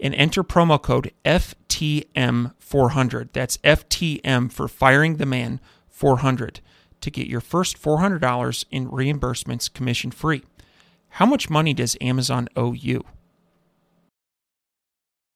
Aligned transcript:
and 0.00 0.14
enter 0.14 0.42
promo 0.42 0.80
code 0.80 1.12
FTM400. 1.24 3.28
That's 3.32 3.58
FTM 3.58 4.50
for 4.50 4.66
Firing 4.66 5.16
the 5.16 5.26
Man 5.26 5.60
400 5.88 6.60
to 7.00 7.10
get 7.10 7.26
your 7.26 7.40
first 7.40 7.80
$400 7.80 8.64
in 8.70 8.88
reimbursements 8.88 9.72
commission 9.72 10.10
free. 10.10 10.42
How 11.14 11.26
much 11.26 11.50
money 11.50 11.74
does 11.74 11.96
Amazon 12.00 12.48
owe 12.56 12.72
you? 12.72 13.04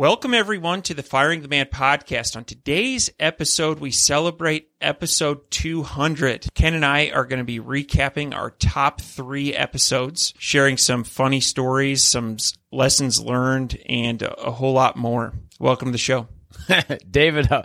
Welcome, 0.00 0.32
everyone, 0.32 0.80
to 0.84 0.94
the 0.94 1.02
Firing 1.02 1.42
the 1.42 1.48
Man 1.48 1.66
podcast. 1.66 2.34
On 2.34 2.42
today's 2.42 3.10
episode, 3.20 3.80
we 3.80 3.90
celebrate 3.90 4.70
episode 4.80 5.50
200. 5.50 6.46
Ken 6.54 6.72
and 6.72 6.86
I 6.86 7.10
are 7.10 7.26
going 7.26 7.40
to 7.40 7.44
be 7.44 7.60
recapping 7.60 8.34
our 8.34 8.50
top 8.50 9.02
three 9.02 9.54
episodes, 9.54 10.32
sharing 10.38 10.78
some 10.78 11.04
funny 11.04 11.40
stories, 11.40 12.02
some 12.02 12.38
lessons 12.72 13.20
learned, 13.20 13.78
and 13.84 14.22
a 14.22 14.50
whole 14.50 14.72
lot 14.72 14.96
more. 14.96 15.34
Welcome 15.58 15.88
to 15.88 15.92
the 15.92 15.98
show. 15.98 16.28
David, 17.10 17.52
uh, 17.52 17.64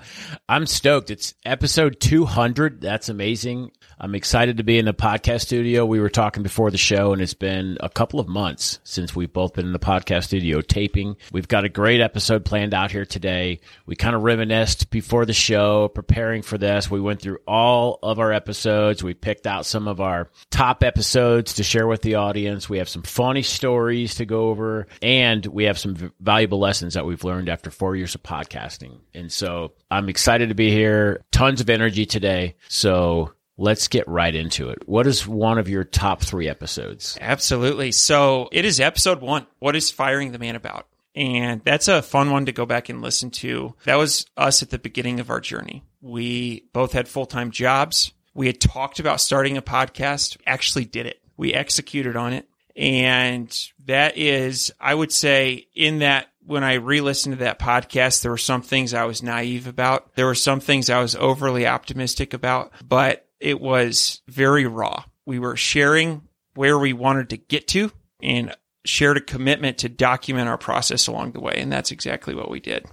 I'm 0.50 0.66
stoked. 0.66 1.12
It's 1.12 1.36
episode 1.46 2.02
200. 2.02 2.82
That's 2.82 3.08
amazing. 3.08 3.72
I'm 4.00 4.14
excited 4.14 4.58
to 4.58 4.64
be 4.64 4.78
in 4.78 4.86
the 4.86 4.94
podcast 4.94 5.42
studio. 5.42 5.86
We 5.86 6.02
were 6.02 6.10
talking 6.10 6.44
before 6.44 6.70
the 6.70 6.78
show, 6.78 7.14
and 7.14 7.22
it's 7.22 7.34
been 7.34 7.78
a 7.80 7.90
couple 7.90 8.20
of 8.20 8.28
months 8.28 8.80
since 8.84 9.16
we've 9.16 9.32
both 9.32 9.54
been 9.54 9.66
in 9.66 9.74
the 9.74 9.80
podcast 9.80 10.26
studio 10.26 10.60
taping. 10.60 11.16
We've 11.32 11.48
got 11.48 11.64
a 11.64 11.70
great 11.70 12.02
episode 12.02 12.44
planned 12.44 12.74
out 12.74 12.92
here 12.92 13.06
today. 13.06 13.62
We 13.86 13.96
kind 13.96 14.16
of 14.16 14.24
reminisced 14.24 14.90
before 14.90 15.26
the 15.26 15.34
show, 15.34 15.88
preparing 15.88 16.42
for 16.42 16.58
this. 16.58 16.92
We 16.92 17.00
went 17.00 17.22
through 17.22 17.38
all 17.48 18.00
of 18.04 18.20
our 18.20 18.34
episodes. 18.34 19.02
We 19.02 19.14
picked 19.14 19.48
out 19.48 19.66
some 19.66 19.88
of 19.88 20.02
our 20.02 20.30
top 20.52 20.84
episodes 20.84 21.54
to 21.54 21.64
share 21.64 21.88
with 21.88 22.02
the 22.02 22.16
audience. 22.16 22.68
We 22.68 22.80
have 22.80 22.90
some 22.90 23.04
funny 23.04 23.44
stories 23.44 24.16
to 24.16 24.26
go 24.26 24.50
over, 24.50 24.88
and 25.02 25.46
we 25.46 25.66
have 25.66 25.80
some 25.80 26.12
valuable 26.20 26.60
lessons 26.60 26.96
that 26.96 27.06
we've 27.06 27.24
learned 27.24 27.48
after 27.48 27.72
four 27.72 27.96
years 27.96 28.14
of 28.14 28.24
podcasting. 28.24 29.00
And 29.14 29.32
so 29.32 29.72
I'm 29.90 30.10
excited 30.10 30.50
to 30.50 30.56
be 30.56 30.70
here. 30.70 31.24
Tons 31.32 31.62
of 31.62 31.70
energy 31.70 32.06
today. 32.06 32.56
So 32.68 33.32
Let's 33.58 33.88
get 33.88 34.08
right 34.08 34.34
into 34.34 34.70
it. 34.70 34.88
What 34.88 35.08
is 35.08 35.26
one 35.26 35.58
of 35.58 35.70
your 35.70 35.84
top 35.84 36.22
three 36.22 36.50
episodes? 36.50 37.18
Absolutely. 37.22 37.92
So 37.94 38.50
it 38.52 38.66
is 38.66 38.80
episode 38.80 39.22
one. 39.22 39.48
What 39.60 39.76
is 39.76 39.92
Firing 39.92 40.32
the 40.32 40.40
Man 40.40 40.56
about? 40.56 40.88
And 41.16 41.62
that's 41.64 41.88
a 41.88 42.02
fun 42.02 42.32
one 42.32 42.48
to 42.48 42.52
go 42.52 42.66
back 42.66 42.90
and 42.90 43.02
listen 43.02 43.32
to. 43.32 43.74
That 43.86 43.96
was 43.96 44.26
us 44.36 44.62
at 44.62 44.70
the 44.70 44.80
beginning 44.80 45.22
of 45.22 45.30
our 45.30 45.40
journey. 45.40 45.84
We 46.02 46.66
both 46.74 46.92
had 46.92 47.08
full 47.08 47.26
time 47.26 47.52
jobs. 47.52 48.12
We 48.34 48.48
had 48.48 48.60
talked 48.60 49.00
about 49.00 49.22
starting 49.22 49.56
a 49.56 49.62
podcast, 49.62 50.38
actually 50.46 50.84
did 50.86 51.06
it. 51.06 51.22
We 51.38 51.54
executed 51.54 52.18
on 52.18 52.34
it. 52.34 52.50
And 52.76 53.58
that 53.86 54.18
is, 54.18 54.74
I 54.82 54.94
would 54.94 55.14
say, 55.14 55.68
in 55.74 56.00
that 56.00 56.28
when 56.46 56.64
I 56.64 56.74
re 56.74 57.00
listened 57.00 57.38
to 57.38 57.44
that 57.46 57.60
podcast, 57.60 58.22
there 58.22 58.32
were 58.32 58.38
some 58.38 58.62
things 58.62 58.94
I 58.94 59.06
was 59.06 59.24
naive 59.24 59.68
about. 59.68 60.14
There 60.16 60.26
were 60.26 60.36
some 60.36 60.60
things 60.60 60.90
I 60.90 61.02
was 61.02 61.16
overly 61.16 61.66
optimistic 61.66 62.34
about, 62.34 62.74
but 62.86 63.25
it 63.40 63.60
was 63.60 64.22
very 64.28 64.66
raw. 64.66 65.04
We 65.26 65.40
were 65.40 65.56
sharing 65.56 66.22
where 66.56 66.78
we 66.80 66.94
wanted 66.94 67.30
to 67.30 67.38
get 67.38 67.68
to 67.70 67.92
and 68.22 68.56
shared 68.86 69.18
a 69.18 69.22
commitment 69.22 69.80
to 69.80 69.90
document 69.90 70.48
our 70.48 70.58
process 70.58 71.08
along 71.08 71.32
the 71.32 71.42
way. 71.42 71.56
And 71.58 71.72
that's 71.72 71.92
exactly 71.92 72.36
what 72.36 72.50
we 72.50 72.60
did. 72.60 72.86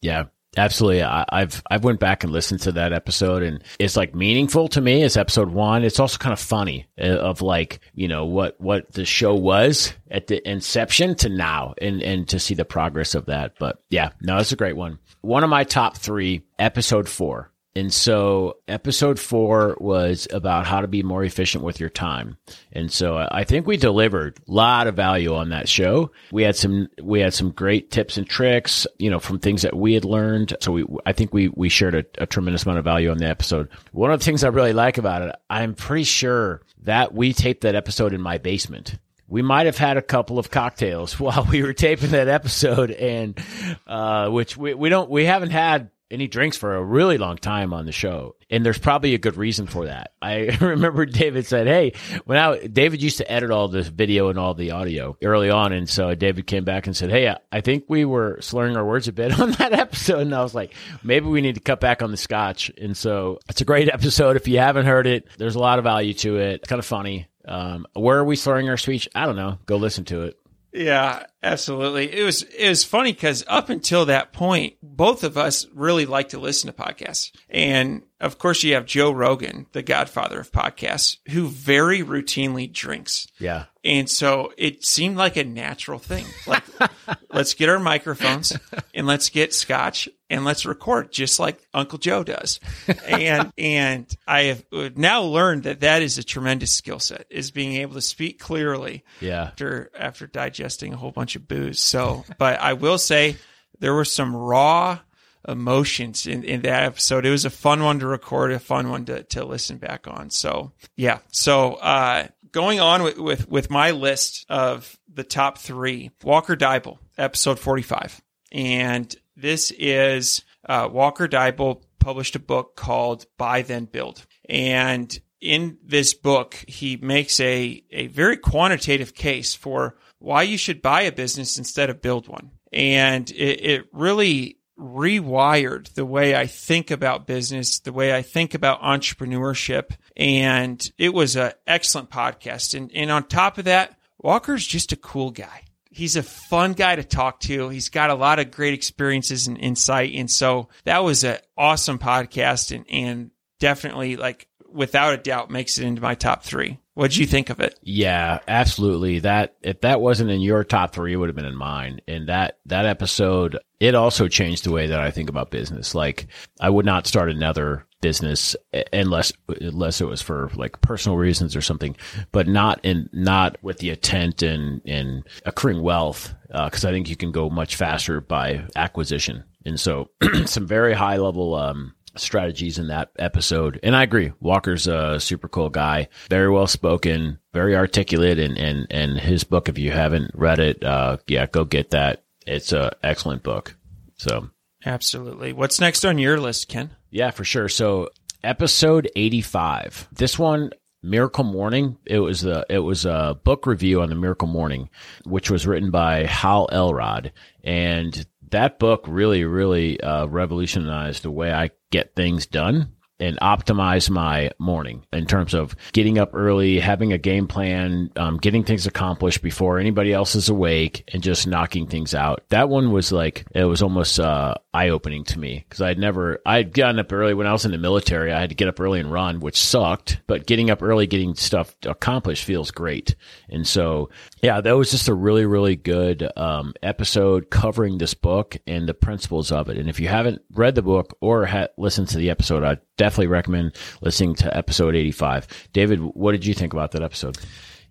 Yeah. 0.00 0.24
Absolutely. 0.56 1.02
I, 1.02 1.24
have 1.30 1.62
I've 1.70 1.84
went 1.84 2.00
back 2.00 2.24
and 2.24 2.32
listened 2.32 2.60
to 2.60 2.72
that 2.72 2.92
episode 2.92 3.42
and 3.42 3.62
it's 3.78 3.96
like 3.96 4.14
meaningful 4.14 4.68
to 4.68 4.80
me. 4.80 5.02
It's 5.02 5.16
episode 5.16 5.50
one. 5.50 5.84
It's 5.84 6.00
also 6.00 6.16
kind 6.16 6.32
of 6.32 6.40
funny 6.40 6.86
uh, 6.98 7.04
of 7.04 7.42
like, 7.42 7.80
you 7.94 8.08
know, 8.08 8.24
what, 8.24 8.58
what 8.60 8.90
the 8.92 9.04
show 9.04 9.34
was 9.34 9.92
at 10.10 10.26
the 10.26 10.46
inception 10.48 11.14
to 11.16 11.28
now 11.28 11.74
and, 11.80 12.02
and 12.02 12.26
to 12.28 12.40
see 12.40 12.54
the 12.54 12.64
progress 12.64 13.14
of 13.14 13.26
that. 13.26 13.54
But 13.58 13.82
yeah, 13.90 14.10
no, 14.22 14.38
it's 14.38 14.50
a 14.50 14.56
great 14.56 14.76
one. 14.76 14.98
One 15.20 15.44
of 15.44 15.50
my 15.50 15.64
top 15.64 15.96
three, 15.98 16.42
episode 16.58 17.08
four. 17.08 17.52
And 17.78 17.94
so 17.94 18.56
episode 18.66 19.20
four 19.20 19.76
was 19.78 20.26
about 20.32 20.66
how 20.66 20.80
to 20.80 20.88
be 20.88 21.04
more 21.04 21.22
efficient 21.22 21.62
with 21.62 21.78
your 21.78 21.88
time. 21.88 22.36
And 22.72 22.90
so 22.90 23.16
I 23.30 23.44
think 23.44 23.68
we 23.68 23.76
delivered 23.76 24.36
a 24.48 24.52
lot 24.52 24.88
of 24.88 24.96
value 24.96 25.32
on 25.36 25.50
that 25.50 25.68
show. 25.68 26.10
We 26.32 26.42
had 26.42 26.56
some, 26.56 26.88
we 27.00 27.20
had 27.20 27.34
some 27.34 27.52
great 27.52 27.92
tips 27.92 28.16
and 28.16 28.26
tricks, 28.26 28.84
you 28.98 29.10
know, 29.10 29.20
from 29.20 29.38
things 29.38 29.62
that 29.62 29.76
we 29.76 29.94
had 29.94 30.04
learned. 30.04 30.56
So 30.58 30.72
we, 30.72 30.86
I 31.06 31.12
think 31.12 31.32
we, 31.32 31.50
we 31.50 31.68
shared 31.68 31.94
a, 31.94 32.04
a 32.18 32.26
tremendous 32.26 32.64
amount 32.64 32.80
of 32.80 32.84
value 32.84 33.12
on 33.12 33.18
the 33.18 33.28
episode. 33.28 33.68
One 33.92 34.10
of 34.10 34.18
the 34.18 34.24
things 34.24 34.42
I 34.42 34.48
really 34.48 34.72
like 34.72 34.98
about 34.98 35.22
it, 35.22 35.36
I'm 35.48 35.74
pretty 35.74 36.02
sure 36.04 36.62
that 36.82 37.14
we 37.14 37.32
taped 37.32 37.60
that 37.60 37.76
episode 37.76 38.12
in 38.12 38.20
my 38.20 38.38
basement 38.38 38.98
we 39.30 39.42
might 39.42 39.66
have 39.66 39.76
had 39.76 39.98
a 39.98 40.02
couple 40.02 40.38
of 40.38 40.50
cocktails 40.50 41.20
while 41.20 41.46
we 41.50 41.62
were 41.62 41.74
taping 41.74 42.10
that 42.10 42.28
episode 42.28 42.90
and 42.90 43.38
uh, 43.86 44.28
which 44.30 44.56
we, 44.56 44.74
we 44.74 44.88
don't 44.88 45.10
we 45.10 45.26
haven't 45.26 45.50
had 45.50 45.90
any 46.10 46.26
drinks 46.26 46.56
for 46.56 46.74
a 46.74 46.82
really 46.82 47.18
long 47.18 47.36
time 47.36 47.72
on 47.72 47.86
the 47.86 47.92
show. 47.92 48.34
And 48.50 48.64
there's 48.64 48.78
probably 48.78 49.14
a 49.14 49.18
good 49.18 49.36
reason 49.36 49.66
for 49.66 49.86
that. 49.86 50.12
I 50.22 50.56
remember 50.60 51.06
David 51.06 51.46
said, 51.46 51.66
Hey, 51.66 51.92
when 52.24 52.38
I, 52.38 52.66
David 52.66 53.02
used 53.02 53.18
to 53.18 53.30
edit 53.30 53.50
all 53.50 53.68
the 53.68 53.82
video 53.82 54.28
and 54.28 54.38
all 54.38 54.54
the 54.54 54.70
audio 54.70 55.16
early 55.22 55.50
on. 55.50 55.72
And 55.72 55.88
so 55.88 56.14
David 56.14 56.46
came 56.46 56.64
back 56.64 56.86
and 56.86 56.96
said, 56.96 57.10
Hey, 57.10 57.34
I 57.52 57.60
think 57.60 57.84
we 57.88 58.04
were 58.04 58.38
slurring 58.40 58.76
our 58.76 58.84
words 58.84 59.08
a 59.08 59.12
bit 59.12 59.38
on 59.40 59.52
that 59.52 59.72
episode. 59.72 60.20
And 60.20 60.34
I 60.34 60.42
was 60.42 60.54
like, 60.54 60.74
maybe 61.02 61.26
we 61.26 61.40
need 61.40 61.56
to 61.56 61.60
cut 61.60 61.80
back 61.80 62.02
on 62.02 62.10
the 62.10 62.16
scotch. 62.16 62.70
And 62.78 62.96
so 62.96 63.38
it's 63.48 63.60
a 63.60 63.66
great 63.66 63.88
episode. 63.92 64.36
If 64.36 64.48
you 64.48 64.58
haven't 64.58 64.86
heard 64.86 65.06
it, 65.06 65.28
there's 65.36 65.56
a 65.56 65.60
lot 65.60 65.78
of 65.78 65.84
value 65.84 66.14
to 66.14 66.38
it. 66.38 66.54
It's 66.56 66.68
kind 66.68 66.78
of 66.78 66.86
funny. 66.86 67.26
Um, 67.44 67.86
where 67.94 68.18
are 68.18 68.24
we 68.24 68.36
slurring 68.36 68.68
our 68.68 68.76
speech? 68.76 69.08
I 69.14 69.24
don't 69.26 69.36
know. 69.36 69.58
Go 69.66 69.76
listen 69.76 70.04
to 70.06 70.22
it. 70.22 70.38
Yeah, 70.72 71.24
absolutely. 71.42 72.12
It 72.12 72.22
was 72.22 72.42
it 72.42 72.68
was 72.68 72.84
funny 72.84 73.12
because 73.12 73.44
up 73.48 73.70
until 73.70 74.06
that 74.06 74.32
point, 74.32 74.74
both 74.82 75.24
of 75.24 75.38
us 75.38 75.66
really 75.72 76.06
like 76.06 76.30
to 76.30 76.38
listen 76.38 76.72
to 76.72 76.76
podcasts, 76.82 77.32
and 77.48 78.02
of 78.20 78.38
course, 78.38 78.64
you 78.64 78.74
have 78.74 78.84
Joe 78.84 79.12
Rogan, 79.12 79.66
the 79.72 79.82
godfather 79.82 80.40
of 80.40 80.50
podcasts, 80.50 81.18
who 81.30 81.46
very 81.46 82.00
routinely 82.00 82.72
drinks. 82.72 83.28
Yeah. 83.38 83.66
And 83.84 84.10
so 84.10 84.52
it 84.58 84.84
seemed 84.84 85.16
like 85.16 85.36
a 85.36 85.44
natural 85.44 86.00
thing. 86.00 86.26
Like, 86.44 86.64
let's 87.32 87.54
get 87.54 87.68
our 87.68 87.78
microphones 87.78 88.56
and 88.92 89.06
let's 89.06 89.30
get 89.30 89.54
scotch 89.54 90.08
and 90.28 90.44
let's 90.44 90.66
record 90.66 91.12
just 91.12 91.38
like 91.38 91.64
Uncle 91.72 91.98
Joe 91.98 92.24
does. 92.24 92.58
And, 93.06 93.52
and 93.58 94.12
I 94.26 94.42
have 94.42 94.64
now 94.96 95.22
learned 95.22 95.62
that 95.62 95.80
that 95.80 96.02
is 96.02 96.18
a 96.18 96.24
tremendous 96.24 96.72
skill 96.72 96.98
set 96.98 97.26
is 97.30 97.52
being 97.52 97.74
able 97.74 97.94
to 97.94 98.00
speak 98.00 98.40
clearly. 98.40 99.04
Yeah. 99.20 99.44
After, 99.44 99.92
after 99.96 100.26
digesting 100.26 100.92
a 100.92 100.96
whole 100.96 101.12
bunch 101.12 101.36
of 101.36 101.46
booze. 101.46 101.78
So, 101.78 102.24
but 102.36 102.58
I 102.60 102.72
will 102.72 102.98
say 102.98 103.36
there 103.78 103.94
were 103.94 104.04
some 104.04 104.34
raw, 104.34 104.98
emotions 105.46 106.26
in, 106.26 106.44
in 106.44 106.62
that 106.62 106.84
episode. 106.84 107.26
It 107.26 107.30
was 107.30 107.44
a 107.44 107.50
fun 107.50 107.82
one 107.82 107.98
to 108.00 108.06
record, 108.06 108.52
a 108.52 108.58
fun 108.58 108.90
one 108.90 109.04
to, 109.06 109.22
to 109.24 109.44
listen 109.44 109.78
back 109.78 110.06
on. 110.08 110.30
So 110.30 110.72
yeah. 110.96 111.18
So, 111.30 111.74
uh, 111.74 112.28
going 112.50 112.80
on 112.80 113.02
with, 113.02 113.18
with, 113.18 113.48
with 113.48 113.70
my 113.70 113.90
list 113.90 114.46
of 114.48 114.98
the 115.12 115.24
top 115.24 115.58
three, 115.58 116.10
Walker 116.22 116.56
Deibel, 116.56 116.98
episode 117.16 117.58
45. 117.58 118.20
And 118.52 119.14
this 119.36 119.70
is, 119.70 120.42
uh, 120.66 120.88
Walker 120.90 121.28
Deibel 121.28 121.82
published 121.98 122.36
a 122.36 122.40
book 122.40 122.74
called 122.76 123.26
Buy 123.36 123.62
Then 123.62 123.84
Build. 123.84 124.24
And 124.48 125.16
in 125.40 125.78
this 125.84 126.14
book, 126.14 126.54
he 126.66 126.96
makes 126.96 127.38
a, 127.40 127.84
a 127.90 128.06
very 128.08 128.36
quantitative 128.36 129.14
case 129.14 129.54
for 129.54 129.96
why 130.18 130.42
you 130.42 130.58
should 130.58 130.82
buy 130.82 131.02
a 131.02 131.12
business 131.12 131.58
instead 131.58 131.90
of 131.90 132.02
build 132.02 132.28
one. 132.28 132.50
And 132.72 133.30
it, 133.30 133.60
it 133.64 133.86
really 133.92 134.57
rewired 134.78 135.92
the 135.94 136.06
way 136.06 136.36
I 136.36 136.46
think 136.46 136.90
about 136.90 137.26
business, 137.26 137.80
the 137.80 137.92
way 137.92 138.14
I 138.14 138.22
think 138.22 138.54
about 138.54 138.82
entrepreneurship. 138.82 139.90
And 140.16 140.90
it 140.98 141.12
was 141.12 141.36
an 141.36 141.52
excellent 141.66 142.10
podcast. 142.10 142.76
And, 142.76 142.90
and 142.94 143.10
on 143.10 143.24
top 143.24 143.58
of 143.58 143.64
that, 143.64 143.98
Walker's 144.18 144.66
just 144.66 144.92
a 144.92 144.96
cool 144.96 145.30
guy. 145.30 145.64
He's 145.90 146.16
a 146.16 146.22
fun 146.22 146.74
guy 146.74 146.96
to 146.96 147.02
talk 147.02 147.40
to. 147.40 147.70
He's 147.70 147.88
got 147.88 148.10
a 148.10 148.14
lot 148.14 148.38
of 148.38 148.52
great 148.52 148.74
experiences 148.74 149.48
and 149.48 149.58
insight. 149.58 150.14
And 150.14 150.30
so 150.30 150.68
that 150.84 151.02
was 151.02 151.24
an 151.24 151.38
awesome 151.56 151.98
podcast 151.98 152.74
and, 152.74 152.84
and 152.88 153.30
definitely 153.58 154.16
like 154.16 154.48
without 154.70 155.14
a 155.14 155.16
doubt 155.16 155.50
makes 155.50 155.78
it 155.78 155.84
into 155.84 156.02
my 156.02 156.14
top 156.14 156.44
three. 156.44 156.78
What'd 156.98 157.16
you 157.16 157.26
think 157.26 157.48
of 157.48 157.60
it? 157.60 157.78
Yeah, 157.80 158.40
absolutely. 158.48 159.20
That 159.20 159.54
if 159.62 159.82
that 159.82 160.00
wasn't 160.00 160.32
in 160.32 160.40
your 160.40 160.64
top 160.64 160.92
three, 160.92 161.12
it 161.12 161.16
would 161.16 161.28
have 161.28 161.36
been 161.36 161.44
in 161.44 161.54
mine. 161.54 162.00
And 162.08 162.28
that 162.28 162.58
that 162.66 162.86
episode, 162.86 163.56
it 163.78 163.94
also 163.94 164.26
changed 164.26 164.64
the 164.64 164.72
way 164.72 164.88
that 164.88 164.98
I 164.98 165.12
think 165.12 165.30
about 165.30 165.52
business. 165.52 165.94
Like 165.94 166.26
I 166.60 166.68
would 166.68 166.84
not 166.84 167.06
start 167.06 167.30
another 167.30 167.86
business 168.00 168.56
unless 168.92 169.32
unless 169.60 170.00
it 170.00 170.06
was 170.06 170.20
for 170.20 170.50
like 170.56 170.80
personal 170.80 171.16
reasons 171.16 171.54
or 171.54 171.60
something, 171.60 171.94
but 172.32 172.48
not 172.48 172.80
in 172.82 173.08
not 173.12 173.62
with 173.62 173.78
the 173.78 173.90
intent 173.90 174.42
and 174.42 174.82
and 174.84 175.22
accruing 175.46 175.82
wealth. 175.82 176.34
Because 176.48 176.84
uh, 176.84 176.88
I 176.88 176.90
think 176.90 177.08
you 177.08 177.14
can 177.14 177.30
go 177.30 177.48
much 177.48 177.76
faster 177.76 178.20
by 178.20 178.64
acquisition. 178.74 179.44
And 179.64 179.78
so, 179.78 180.10
some 180.46 180.66
very 180.66 180.94
high 180.94 181.18
level 181.18 181.54
um, 181.54 181.94
strategies 182.20 182.78
in 182.78 182.88
that 182.88 183.10
episode. 183.18 183.80
And 183.82 183.96
I 183.96 184.02
agree. 184.02 184.32
Walker's 184.40 184.86
a 184.86 185.18
super 185.20 185.48
cool 185.48 185.70
guy, 185.70 186.08
very 186.28 186.50
well 186.50 186.66
spoken, 186.66 187.38
very 187.52 187.76
articulate, 187.76 188.38
and 188.38 188.58
and 188.58 188.86
and 188.90 189.18
his 189.18 189.44
book. 189.44 189.68
If 189.68 189.78
you 189.78 189.90
haven't 189.90 190.32
read 190.34 190.58
it, 190.58 190.82
uh, 190.84 191.18
yeah, 191.26 191.46
go 191.46 191.64
get 191.64 191.90
that. 191.90 192.24
It's 192.46 192.72
a 192.72 192.96
excellent 193.02 193.42
book. 193.42 193.76
So 194.16 194.50
absolutely. 194.84 195.52
What's 195.52 195.80
next 195.80 196.04
on 196.04 196.18
your 196.18 196.40
list, 196.40 196.68
Ken? 196.68 196.90
Yeah, 197.10 197.30
for 197.30 197.44
sure. 197.44 197.68
So 197.68 198.10
episode 198.42 199.10
eighty 199.16 199.40
five. 199.40 200.08
This 200.12 200.38
one. 200.38 200.70
Miracle 201.00 201.44
Morning. 201.44 201.96
It 202.04 202.18
was 202.18 202.44
a 202.44 202.64
it 202.68 202.80
was 202.80 203.04
a 203.04 203.38
book 203.44 203.66
review 203.66 204.02
on 204.02 204.08
the 204.08 204.16
Miracle 204.16 204.48
Morning, 204.48 204.90
which 205.24 205.48
was 205.48 205.64
written 205.64 205.92
by 205.92 206.24
Hal 206.24 206.68
Elrod, 206.72 207.32
and 207.62 208.26
that 208.50 208.80
book 208.80 209.04
really, 209.06 209.44
really 209.44 210.00
uh, 210.00 210.26
revolutionized 210.26 211.22
the 211.22 211.30
way 211.30 211.52
I 211.52 211.70
get 211.90 212.14
things 212.14 212.46
done 212.46 212.92
and 213.20 213.38
optimize 213.40 214.10
my 214.10 214.50
morning 214.58 215.04
in 215.12 215.26
terms 215.26 215.54
of 215.54 215.74
getting 215.92 216.18
up 216.18 216.30
early, 216.34 216.78
having 216.78 217.12
a 217.12 217.18
game 217.18 217.46
plan, 217.46 218.10
um, 218.16 218.36
getting 218.38 218.64
things 218.64 218.86
accomplished 218.86 219.42
before 219.42 219.78
anybody 219.78 220.12
else 220.12 220.34
is 220.34 220.48
awake, 220.48 221.08
and 221.12 221.22
just 221.22 221.46
knocking 221.46 221.86
things 221.86 222.14
out. 222.14 222.44
That 222.50 222.68
one 222.68 222.92
was 222.92 223.12
like 223.12 223.46
it 223.54 223.64
was 223.64 223.82
almost 223.82 224.20
uh, 224.20 224.54
eye 224.72 224.90
opening 224.90 225.24
to 225.24 225.38
me 225.38 225.64
because 225.68 225.80
I'd 225.80 225.98
never 225.98 226.40
I'd 226.46 226.72
gotten 226.72 226.98
up 226.98 227.12
early 227.12 227.34
when 227.34 227.46
I 227.46 227.52
was 227.52 227.64
in 227.64 227.72
the 227.72 227.78
military. 227.78 228.32
I 228.32 228.40
had 228.40 228.50
to 228.50 228.54
get 228.56 228.68
up 228.68 228.80
early 228.80 229.00
and 229.00 229.10
run, 229.12 229.40
which 229.40 229.60
sucked. 229.60 230.20
But 230.26 230.46
getting 230.46 230.70
up 230.70 230.82
early, 230.82 231.06
getting 231.06 231.34
stuff 231.34 231.74
accomplished 231.84 232.44
feels 232.44 232.70
great. 232.70 233.14
And 233.48 233.66
so, 233.66 234.10
yeah, 234.42 234.60
that 234.60 234.76
was 234.76 234.90
just 234.90 235.08
a 235.08 235.14
really, 235.14 235.46
really 235.46 235.76
good 235.76 236.28
um, 236.36 236.74
episode 236.82 237.50
covering 237.50 237.98
this 237.98 238.14
book 238.14 238.56
and 238.66 238.88
the 238.88 238.94
principles 238.94 239.50
of 239.52 239.68
it. 239.68 239.78
And 239.78 239.88
if 239.88 240.00
you 240.00 240.08
haven't 240.08 240.42
read 240.52 240.74
the 240.74 240.82
book 240.82 241.16
or 241.20 241.46
ha- 241.46 241.68
listened 241.76 242.08
to 242.08 242.18
the 242.18 242.30
episode, 242.30 242.62
I 242.62 242.78
definitely 242.96 243.07
recommend 243.16 243.74
listening 244.00 244.34
to 244.36 244.56
episode 244.56 244.94
85. 244.94 245.48
David, 245.72 246.00
what 246.00 246.32
did 246.32 246.44
you 246.44 246.54
think 246.54 246.72
about 246.72 246.92
that 246.92 247.02
episode? 247.02 247.38